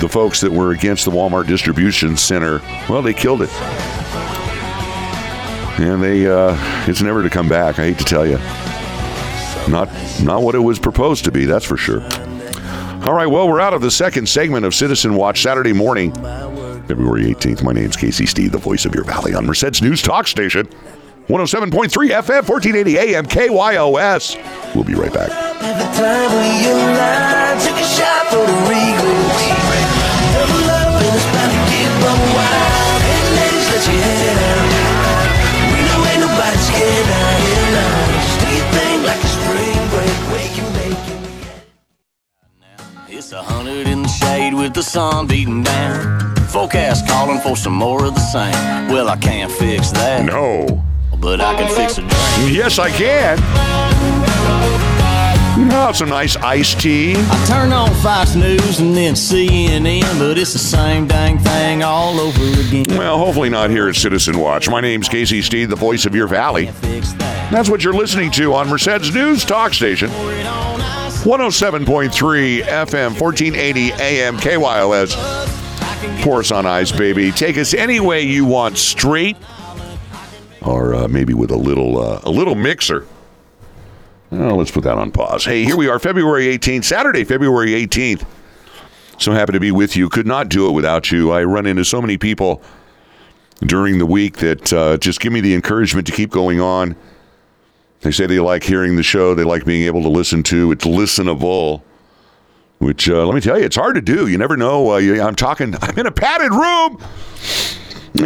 [0.00, 3.50] the folks that were against the Walmart distribution center, well, they killed it.
[5.78, 6.56] And they, uh,
[6.88, 7.78] it's never to come back.
[7.78, 8.38] I hate to tell you.
[9.70, 9.88] Not,
[10.22, 11.44] not what it was proposed to be.
[11.44, 12.02] That's for sure.
[13.02, 16.12] All right, well, we're out of the second segment of Citizen Watch Saturday morning,
[16.90, 17.62] February 18th.
[17.62, 20.66] My name's Casey Steed, the voice of your valley on Merced's News Talk Station,
[21.30, 24.34] 107.3 FM, 1480 AM, KYOS.
[24.74, 25.30] We'll be right back.
[25.62, 29.06] Every time we align, took a shot for the Regal.
[30.34, 32.98] Double up in the spot to get bum wild.
[33.06, 35.30] Hey, ladies, let your head out.
[35.70, 38.18] We know ain't nobody scared out here now.
[38.18, 41.06] Just do your thing like a spring break, wake and bake.
[43.14, 46.29] It's a hundred in the shade with the sun beating down.
[46.52, 48.52] Forecast calling for some more of the same.
[48.92, 50.82] Well, I can't fix that, No.
[51.20, 52.14] but I can fix a drink.
[52.56, 53.38] Yes, I can.
[55.72, 57.14] Oh, some nice iced tea.
[57.16, 62.18] I turn on Fox News and then CNN, but it's the same dang thing all
[62.18, 62.86] over again.
[62.98, 64.68] Well, hopefully not here at Citizen Watch.
[64.68, 66.64] My name's Casey Steed, the voice of your valley.
[66.66, 67.52] Can't fix that.
[67.52, 70.08] That's what you're listening to on Merced's News Talk Station.
[70.10, 75.39] 107.3 FM, 1480 AM, KYOS.
[76.22, 77.30] Pour us on ice, baby.
[77.30, 79.36] Take us any way you want, straight,
[80.62, 83.06] or uh, maybe with a little uh, a little mixer.
[84.32, 85.44] Oh, let's put that on pause.
[85.44, 88.24] Hey, here we are, February 18th, Saturday, February 18th.
[89.18, 90.08] So happy to be with you.
[90.08, 91.32] Could not do it without you.
[91.32, 92.62] I run into so many people
[93.60, 96.96] during the week that uh, just give me the encouragement to keep going on.
[98.00, 99.34] They say they like hearing the show.
[99.34, 100.72] They like being able to listen to.
[100.72, 101.82] It's listenable.
[102.80, 104.26] Which uh, let me tell you, it's hard to do.
[104.26, 104.92] You never know.
[104.92, 105.74] Uh, you, I'm talking.
[105.82, 106.98] I'm in a padded room,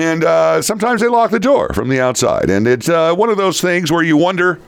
[0.01, 3.37] and uh, sometimes they lock the door from the outside, and it's uh, one of
[3.37, 4.61] those things where you wonder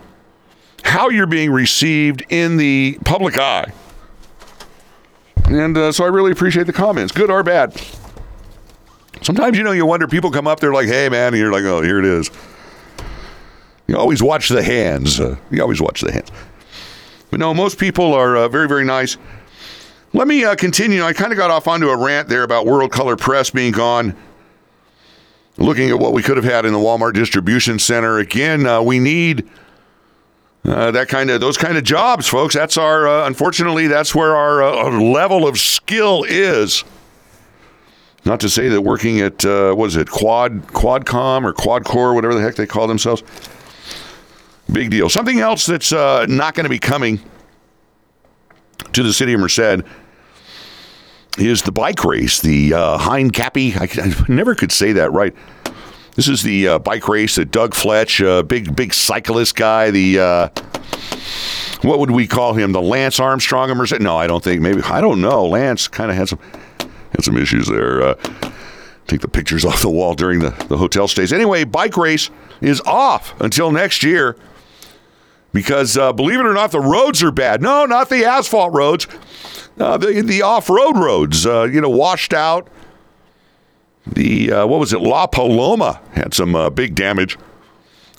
[0.82, 3.72] how you're being received in the public eye.
[5.44, 7.80] And uh, so I really appreciate the comments, good or bad.
[9.22, 10.08] Sometimes you know you wonder.
[10.08, 12.28] People come up, they're like, "Hey, man," and you're like, "Oh, here it is."
[13.86, 15.20] You always watch the hands.
[15.20, 16.32] Uh, you always watch the hands.
[17.30, 19.16] But no, most people are very, very nice.
[20.12, 21.02] Let me uh, continue.
[21.02, 24.16] I kind of got off onto a rant there about World Color Press being gone.
[25.58, 28.98] Looking at what we could have had in the Walmart distribution center again, uh, we
[28.98, 29.48] need
[30.64, 32.54] uh, that kind of those kind of jobs, folks.
[32.54, 36.84] That's our uh, unfortunately that's where our, uh, our level of skill is.
[38.24, 42.34] Not to say that working at uh, what is it, Quad Quadcom or Quadcore, whatever
[42.34, 43.22] the heck they call themselves.
[44.70, 45.08] Big deal.
[45.08, 47.20] Something else that's not going to be coming
[48.92, 49.82] to the city of Merced
[51.38, 53.76] is the bike race, the uh, Hincapie.
[53.76, 55.34] I, I never could say that right.
[56.14, 60.18] This is the uh, bike race that Doug Fletch, uh, big big cyclist guy, the
[60.18, 60.48] uh,
[61.82, 62.72] what would we call him?
[62.72, 64.00] The Lance Armstrong of Merced?
[64.00, 64.62] No, I don't think.
[64.62, 65.44] Maybe I don't know.
[65.46, 66.38] Lance kind of had some
[67.10, 68.02] had some issues there.
[68.02, 68.14] Uh,
[69.06, 71.32] take the pictures off the wall during the, the hotel stays.
[71.32, 74.36] Anyway, bike race is off until next year
[75.56, 77.62] because uh, believe it or not, the roads are bad.
[77.62, 79.06] No, not the asphalt roads,
[79.80, 81.46] uh, the the off road roads.
[81.46, 82.68] Uh, you know, washed out.
[84.06, 85.00] The uh, what was it?
[85.00, 87.38] La Paloma had some uh, big damage,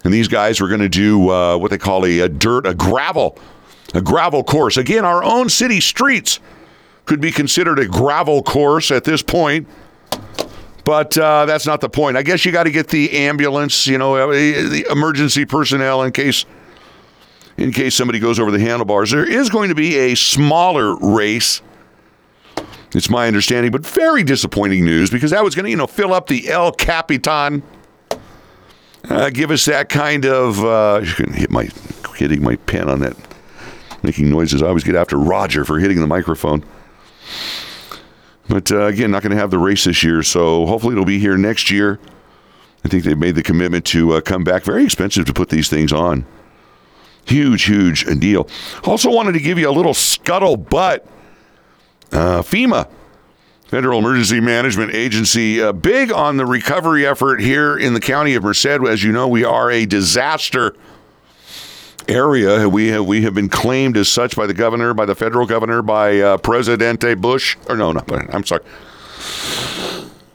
[0.03, 3.37] and these guys were going to do what they call a, a dirt, a gravel,
[3.93, 4.75] a gravel course.
[4.75, 6.39] Again, our own city streets
[7.05, 9.67] could be considered a gravel course at this point.
[10.83, 12.17] But uh, that's not the point.
[12.17, 16.45] I guess you got to get the ambulance, you know, the emergency personnel in case
[17.57, 19.11] in case somebody goes over the handlebars.
[19.11, 21.61] There is going to be a smaller race.
[22.93, 26.13] It's my understanding, but very disappointing news because that was going to, you know, fill
[26.13, 27.63] up the El Capitan.
[29.09, 30.63] Uh, give us that kind of.
[30.63, 31.69] Uh, hit my
[32.15, 33.15] hitting my pen on that,
[34.03, 34.63] making noises.
[34.63, 36.63] I always get after Roger for hitting the microphone.
[38.49, 41.19] But uh, again, not going to have the race this year, so hopefully it'll be
[41.19, 41.99] here next year.
[42.85, 44.63] I think they've made the commitment to uh, come back.
[44.63, 46.25] Very expensive to put these things on.
[47.27, 48.47] Huge, huge deal.
[48.85, 51.05] Also wanted to give you a little scuttlebutt.
[52.09, 52.89] Uh, FEMA,
[53.65, 58.43] Federal Emergency Management Agency, uh, big on the recovery effort here in the county of
[58.43, 58.65] Merced.
[58.65, 60.73] As you know, we are a disaster
[62.07, 62.69] area.
[62.69, 65.81] We have we have been claimed as such by the governor, by the federal governor,
[65.81, 67.57] by uh, Presidente Bush.
[67.67, 68.63] Or no, no, I'm sorry.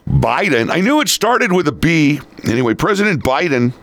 [0.07, 0.69] Biden.
[0.69, 2.19] I knew it started with a B.
[2.43, 3.73] Anyway, President Biden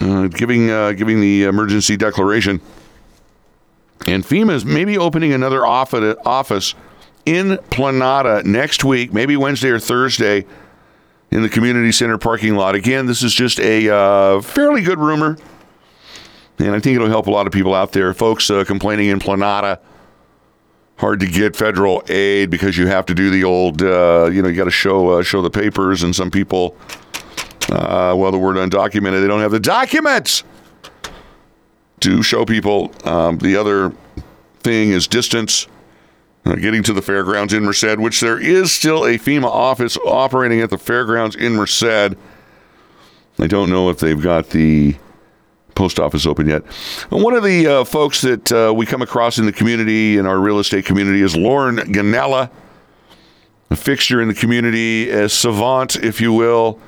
[0.00, 2.60] uh, giving uh, giving the emergency declaration,
[4.06, 6.74] and FEMA is maybe opening another office
[7.24, 10.46] in Planada next week, maybe Wednesday or Thursday,
[11.30, 12.74] in the community center parking lot.
[12.74, 15.36] Again, this is just a uh, fairly good rumor,
[16.58, 18.14] and I think it'll help a lot of people out there.
[18.14, 19.80] Folks uh, complaining in Planada.
[20.98, 24.48] Hard to get federal aid because you have to do the old, uh, you know,
[24.48, 26.74] you got to show uh, show the papers, and some people
[27.70, 30.44] uh, well, the word undocumented, they don't have the documents
[32.00, 32.92] to show people.
[33.04, 33.92] Um, the other
[34.60, 35.66] thing is distance,
[36.44, 40.60] uh, getting to the fairgrounds in Merced, which there is still a FEMA office operating
[40.60, 41.84] at the fairgrounds in Merced.
[43.38, 44.96] I don't know if they've got the
[45.74, 46.62] post office open yet.
[47.10, 50.24] And one of the uh, folks that uh, we come across in the community, in
[50.24, 52.50] our real estate community, is Lauren Ganella,
[53.70, 56.80] a fixture in the community, a savant, if you will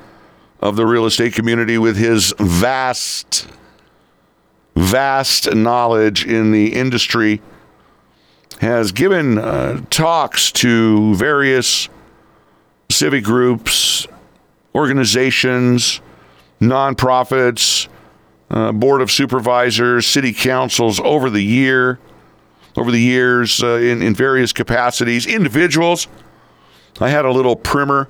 [0.61, 3.47] of the real estate community with his vast,
[4.75, 7.41] vast knowledge in the industry.
[8.59, 11.87] has given uh, talks to various
[12.91, 14.05] civic groups,
[14.75, 16.01] organizations,
[16.59, 17.87] nonprofits,
[18.49, 21.99] uh, board of supervisors, city councils over the year,
[22.75, 26.07] over the years uh, in, in various capacities, individuals.
[26.99, 28.09] I had a little primer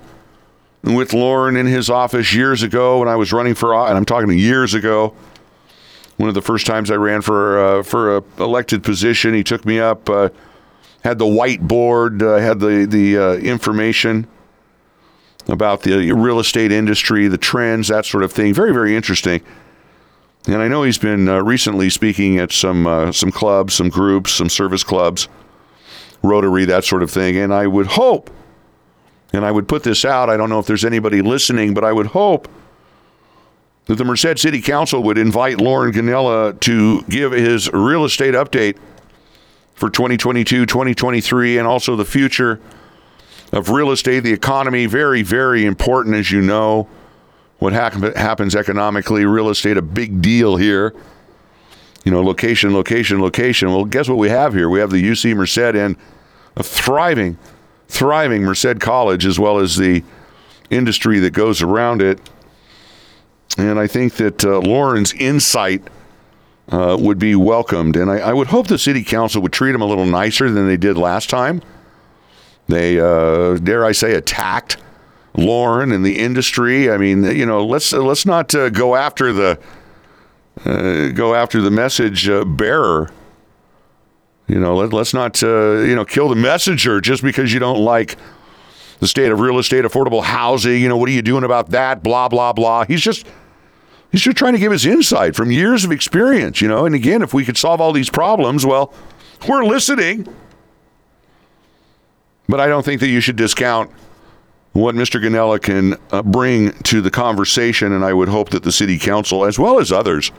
[0.84, 4.32] with Lauren in his office years ago when I was running for, and I'm talking
[4.38, 5.13] years ago.
[6.17, 9.65] One of the first times I ran for uh, for a elected position, he took
[9.65, 10.30] me up, uh,
[11.03, 14.27] had the whiteboard, uh, had the the uh, information
[15.47, 18.53] about the real estate industry, the trends, that sort of thing.
[18.53, 19.41] Very very interesting.
[20.47, 24.32] And I know he's been uh, recently speaking at some uh, some clubs, some groups,
[24.34, 25.27] some service clubs,
[26.21, 27.38] Rotary, that sort of thing.
[27.38, 28.30] And I would hope,
[29.34, 30.30] and I would put this out.
[30.30, 32.47] I don't know if there's anybody listening, but I would hope
[33.86, 38.77] that the Merced City Council would invite Lauren Ganella to give his real estate update
[39.73, 42.59] for 2022, 2023, and also the future
[43.51, 44.86] of real estate, the economy.
[44.86, 46.88] Very, very important, as you know
[47.59, 49.25] what happen, happens economically.
[49.25, 50.93] Real estate, a big deal here.
[52.03, 53.69] You know, location, location, location.
[53.71, 54.69] Well, guess what we have here?
[54.69, 55.95] We have the UC Merced and
[56.55, 57.38] a thriving,
[57.89, 60.03] thriving Merced College, as well as the
[60.69, 62.19] industry that goes around it.
[63.57, 65.83] And I think that uh, Lauren's insight
[66.69, 67.97] uh, would be welcomed.
[67.97, 70.67] And I, I, would hope the city council would treat him a little nicer than
[70.67, 71.61] they did last time.
[72.67, 74.77] They, uh, dare I say, attacked
[75.35, 76.91] Lauren and the industry.
[76.91, 79.59] I mean, you know, let's let's not uh, go after the
[80.63, 83.11] uh, go after the message uh, bearer.
[84.49, 88.17] You know, let, let's not you know kill the messenger just because you don't like
[88.99, 90.81] the state of real estate, affordable housing.
[90.81, 92.01] You know, what are you doing about that?
[92.01, 92.85] Blah blah blah.
[92.85, 93.27] He's just
[94.11, 96.61] he's just trying to give his insight from years of experience.
[96.61, 98.91] You know, and again, if we could solve all these problems, well,
[99.47, 100.27] we're listening.
[102.49, 103.91] But I don't think that you should discount
[104.73, 105.21] what Mr.
[105.23, 109.45] Ganella can uh, bring to the conversation, and I would hope that the city council,
[109.45, 110.31] as well as others,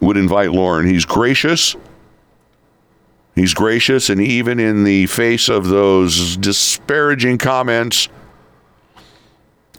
[0.00, 0.86] would invite Lauren.
[0.86, 1.74] He's gracious.
[3.34, 8.08] He's gracious, and even in the face of those disparaging comments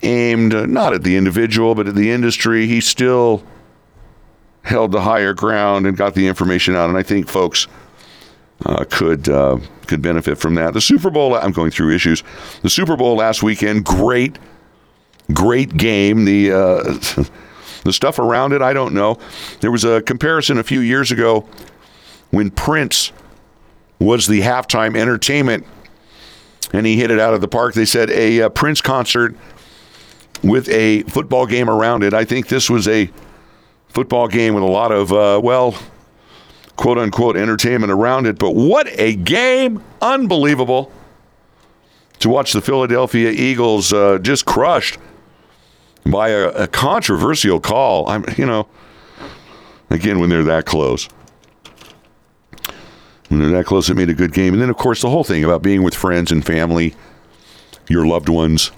[0.03, 3.43] aimed not at the individual, but at the industry, he still
[4.63, 6.89] held the higher ground and got the information out.
[6.89, 7.67] And I think folks
[8.65, 10.73] uh, could uh, could benefit from that.
[10.73, 11.35] The Super Bowl.
[11.35, 12.23] I'm going through issues.
[12.61, 13.85] The Super Bowl last weekend.
[13.85, 14.37] Great,
[15.33, 16.25] great game.
[16.25, 16.83] The uh,
[17.83, 18.61] the stuff around it.
[18.61, 19.17] I don't know.
[19.59, 21.47] There was a comparison a few years ago
[22.29, 23.11] when Prince
[24.01, 25.65] was the halftime entertainment,
[26.73, 27.75] and he hit it out of the park.
[27.75, 29.35] They said a, uh, Prince concert
[30.43, 32.13] with a football game around it.
[32.13, 33.09] I think this was a
[33.89, 35.75] football game with a lot of uh, well
[36.77, 38.39] quote unquote entertainment around it.
[38.39, 39.83] But what a game!
[40.01, 40.91] Unbelievable
[42.19, 44.97] to watch the Philadelphia Eagles uh, just crushed
[46.05, 48.07] by a, a, controversial call.
[48.09, 48.67] I'm, you know,
[49.91, 51.07] again, when they're that close.
[53.39, 54.53] They're that close, it made a good game.
[54.53, 56.95] And then, of course, the whole thing about being with friends and family,
[57.87, 58.71] your loved ones,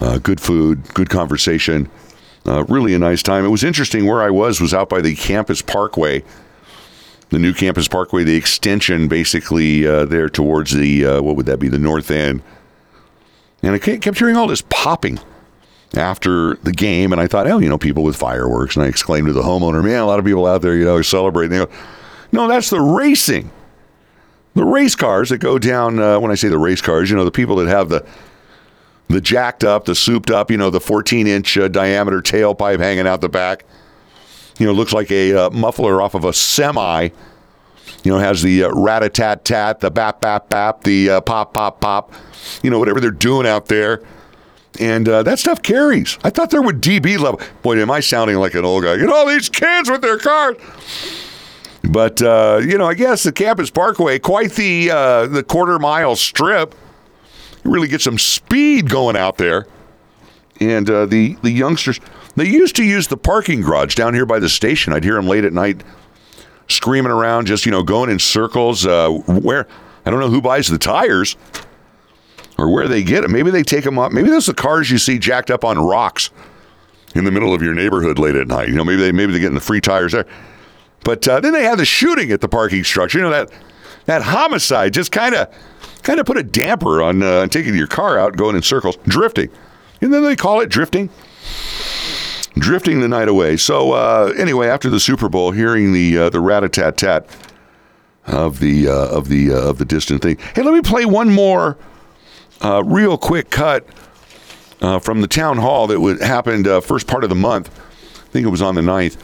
[0.00, 1.90] uh, good food, good conversation,
[2.46, 3.44] uh, really a nice time.
[3.44, 6.22] It was interesting where I was, was out by the campus parkway
[7.30, 11.58] the new campus parkway, the extension basically uh, there towards the, uh, what would that
[11.58, 12.42] be, the north end.
[13.62, 15.20] And I kept hearing all this popping
[15.94, 17.12] after the game.
[17.12, 18.76] And I thought, oh, you know, people with fireworks.
[18.76, 20.96] And I exclaimed to the homeowner, man, a lot of people out there, you know,
[20.96, 21.50] are celebrating.
[21.50, 21.70] They go,
[22.32, 23.50] no, that's the racing.
[24.54, 27.24] The race cars that go down, uh, when I say the race cars, you know,
[27.24, 28.04] the people that have the,
[29.08, 33.06] the jacked up, the souped up, you know, the 14 inch uh, diameter tailpipe hanging
[33.06, 33.64] out the back
[34.60, 37.08] you know, looks like a uh, muffler off of a semi.
[38.04, 41.20] You know, has the uh, rat a tat tat, the bap bap bap, the uh,
[41.22, 42.12] pop pop pop,
[42.62, 44.02] you know, whatever they're doing out there.
[44.78, 46.18] And uh, that stuff carries.
[46.22, 47.40] I thought there would DB level.
[47.62, 48.96] Boy, am I sounding like an old guy?
[48.96, 50.56] Get all these kids with their cars.
[51.90, 56.16] But uh, you know, I guess the Campus Parkway, quite the uh, the quarter mile
[56.16, 56.74] strip.
[57.64, 59.66] You really get some speed going out there,
[60.60, 62.00] and uh, the the youngsters.
[62.36, 64.92] They used to use the parking garage down here by the station.
[64.92, 65.82] I'd hear them late at night
[66.68, 68.86] screaming around, just, you know, going in circles.
[68.86, 69.66] Uh, where,
[70.06, 71.36] I don't know who buys the tires
[72.56, 73.30] or where they get it.
[73.30, 74.12] Maybe they take them up.
[74.12, 76.30] Maybe those are the cars you see jacked up on rocks
[77.14, 78.68] in the middle of your neighborhood late at night.
[78.68, 80.26] You know, maybe they maybe they're getting the free tires there.
[81.04, 83.18] But uh, then they had the shooting at the parking structure.
[83.18, 83.50] You know that
[84.06, 85.48] that homicide just kind of
[86.02, 89.50] kind of put a damper on uh, taking your car out, going in circles, drifting,
[90.00, 91.10] and then they call it drifting
[92.58, 93.56] drifting the night away.
[93.56, 97.26] So uh, anyway, after the Super Bowl, hearing the uh, the rat a tat tat
[98.26, 100.38] of the uh, of the uh, of the distant thing.
[100.54, 101.78] Hey, let me play one more
[102.62, 103.86] uh, real quick cut
[105.02, 107.70] from the town hall that happened first part of the month.
[108.16, 109.16] I think it was on the 9th.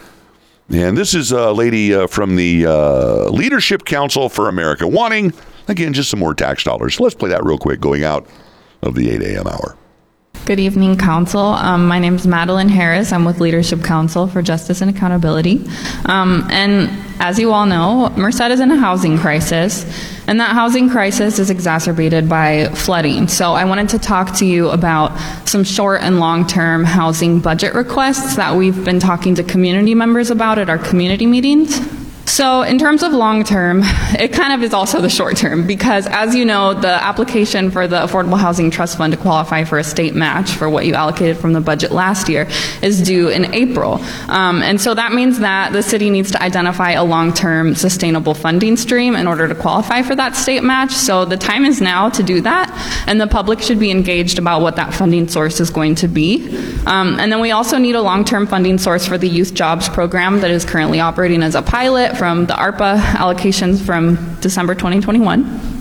[0.69, 5.33] And this is a lady uh, from the uh, Leadership Council for America wanting,
[5.69, 6.99] again, just some more tax dollars.
[6.99, 8.27] Let's play that real quick going out
[8.83, 9.47] of the 8 a.m.
[9.47, 9.77] hour.
[10.47, 11.41] Good evening, Council.
[11.41, 13.11] Um, my name is Madeline Harris.
[13.11, 15.61] I'm with Leadership Council for Justice and Accountability.
[16.05, 16.89] Um, and
[17.19, 19.85] as you all know, Merced is in a housing crisis,
[20.29, 23.27] and that housing crisis is exacerbated by flooding.
[23.27, 25.19] So I wanted to talk to you about
[25.49, 30.61] some short and long-term housing budget requests that we've been talking to community members about
[30.61, 32.06] at our community meetings.
[32.29, 33.83] So, in terms of long term,
[34.19, 37.87] it kind of is also the short term because, as you know, the application for
[37.87, 41.37] the Affordable Housing Trust Fund to qualify for a state match for what you allocated
[41.37, 42.49] from the budget last year
[42.83, 44.01] is due in April.
[44.27, 48.35] Um, and so that means that the city needs to identify a long term sustainable
[48.35, 50.91] funding stream in order to qualify for that state match.
[50.91, 54.63] So, the time is now to do that, and the public should be engaged about
[54.63, 56.45] what that funding source is going to be.
[56.87, 59.89] Um, and then we also need a long term funding source for the Youth Jobs
[59.89, 65.77] Program that is currently operating as a pilot from the ARPA allocations from December 2021.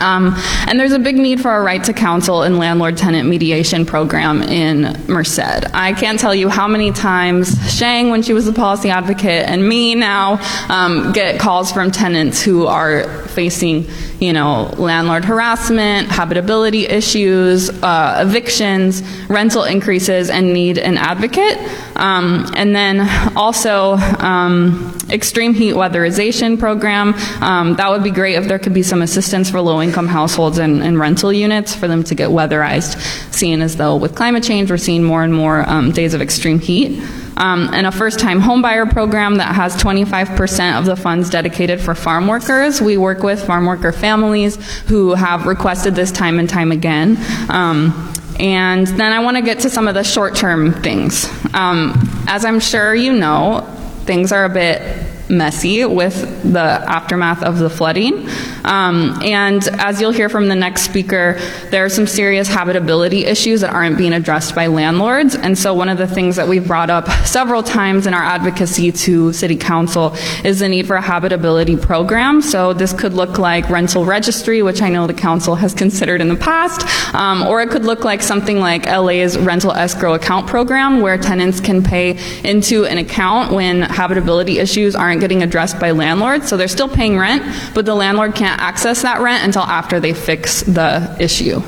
[0.00, 0.34] Um,
[0.66, 4.42] and there's a big need for a right to counsel and landlord tenant mediation program
[4.42, 5.72] in Merced.
[5.74, 9.66] I can't tell you how many times Shang, when she was a policy advocate, and
[9.66, 13.86] me now um, get calls from tenants who are facing,
[14.20, 21.58] you know, landlord harassment, habitability issues, uh, evictions, rental increases, and need an advocate.
[21.96, 27.14] Um, and then also um, extreme heat weatherization program.
[27.42, 30.82] Um, that would be great if there could be some assistance for low-income households and,
[30.82, 32.98] and rental units for them to get weatherized,
[33.32, 36.58] seeing as though with climate change we're seeing more and more um, days of extreme
[36.58, 37.02] heat.
[37.36, 42.28] Um, and a first-time homebuyer program that has 25% of the funds dedicated for farm
[42.28, 42.80] workers.
[42.80, 47.18] We work with farm worker families who have requested this time and time again.
[47.48, 51.28] Um, and then I want to get to some of the short term things.
[51.54, 51.94] Um,
[52.26, 53.60] as I'm sure you know,
[54.04, 58.28] things are a bit messy with the aftermath of the flooding.
[58.64, 61.38] Um, and as you'll hear from the next speaker,
[61.70, 65.34] there are some serious habitability issues that aren't being addressed by landlords.
[65.34, 68.92] And so, one of the things that we've brought up several times in our advocacy
[68.92, 70.14] to City Council
[70.44, 72.40] is the need for a habitability program.
[72.40, 76.28] So, this could look like rental registry, which I know the Council has considered in
[76.28, 81.00] the past, um, or it could look like something like LA's rental escrow account program,
[81.00, 86.48] where tenants can pay into an account when habitability issues aren't getting addressed by landlords.
[86.48, 87.42] So, they're still paying rent,
[87.74, 91.62] but the landlord can't access that rent until after they fix the issue.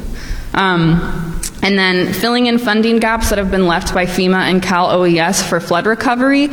[0.54, 4.90] Um, and then filling in funding gaps that have been left by FEMA and Cal
[4.90, 6.48] OES for flood recovery.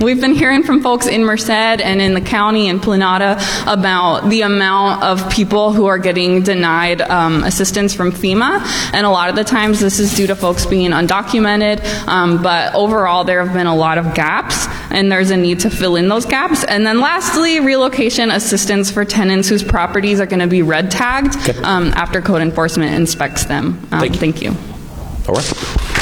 [0.00, 4.42] We've been hearing from folks in Merced and in the county and Planada about the
[4.42, 8.60] amount of people who are getting denied um, assistance from FEMA.
[8.92, 11.82] And a lot of the times this is due to folks being undocumented.
[12.06, 15.70] Um, but overall, there have been a lot of gaps, and there's a need to
[15.70, 16.62] fill in those gaps.
[16.64, 21.36] And then lastly, relocation assistance for tenants whose properties are going to be red tagged
[21.64, 23.78] um, after code enforcement inspects them.
[23.90, 24.20] Um, Thank you.
[24.20, 24.50] thank you.
[25.26, 25.92] All right.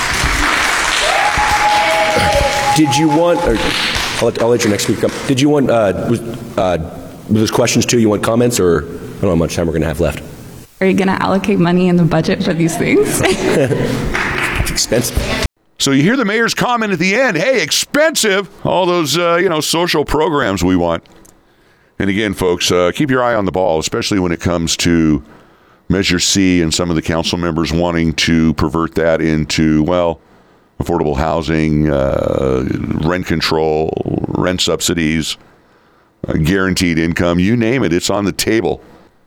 [2.77, 5.27] Did you want, or I'll let, I'll let your next speaker come.
[5.29, 6.21] Did you want, uh, was,
[6.59, 8.01] uh, were those questions too?
[8.01, 10.23] You want comments or, I don't know how much time we're going to have left.
[10.81, 13.21] Are you going to allocate money in the budget for these things?
[14.65, 15.47] It's expensive.
[15.79, 17.37] So you hear the mayor's comment at the end.
[17.37, 18.49] Hey, expensive.
[18.65, 21.05] All those uh, you know social programs we want.
[21.99, 25.23] And again, folks, uh, keep your eye on the ball, especially when it comes to
[25.91, 30.19] Measure C and some of the council members wanting to pervert that into well,
[30.79, 32.65] affordable housing, uh,
[33.07, 33.93] rent control,
[34.29, 35.37] rent subsidies,
[36.27, 37.39] uh, guaranteed income.
[37.39, 38.83] You name it, it's on the table.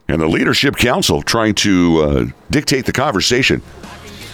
[0.10, 3.62] And the leadership council trying to uh, dictate the conversation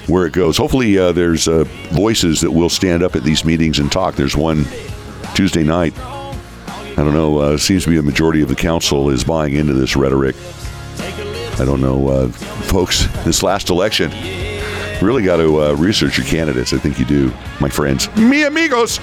[0.07, 0.57] where it goes.
[0.57, 4.16] Hopefully, uh, there's uh, voices that will stand up at these meetings and talk.
[4.16, 4.66] There's one
[5.34, 5.97] Tuesday night.
[5.97, 7.39] I don't know.
[7.39, 10.36] Uh, seems to be a majority of the council is buying into this rhetoric.
[11.59, 13.07] I don't know, folks.
[13.24, 14.11] This last election,
[15.02, 16.74] really got to uh, research your candidates.
[16.74, 18.14] I think you do, my friends.
[18.16, 18.98] Mi amigos.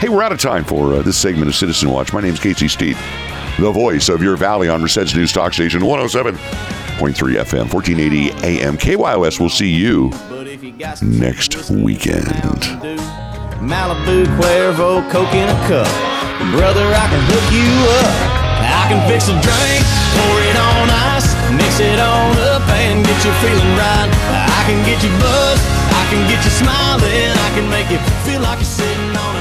[0.00, 2.12] Hey, we're out of time for uh, this segment of Citizen Watch.
[2.12, 2.96] My name's Casey Steed,
[3.58, 6.34] the voice of your valley on Merced's News Talk Station 107.3
[7.00, 8.76] FM, 1480 AM.
[8.78, 10.10] KYOS will see you
[11.02, 12.26] next weekend.
[13.58, 15.88] Malibu, Cuervo, Coke in a cup.
[16.54, 17.68] Brother, I can hook you
[17.98, 18.38] up.
[18.70, 19.84] I can fix a drink,
[20.14, 21.34] pour it on ice,
[21.78, 24.10] mix it on up and get you feeling right.
[24.32, 25.64] I can get you buzzed,
[25.94, 29.37] I can get you smiling, I can make you feel like you're sitting on.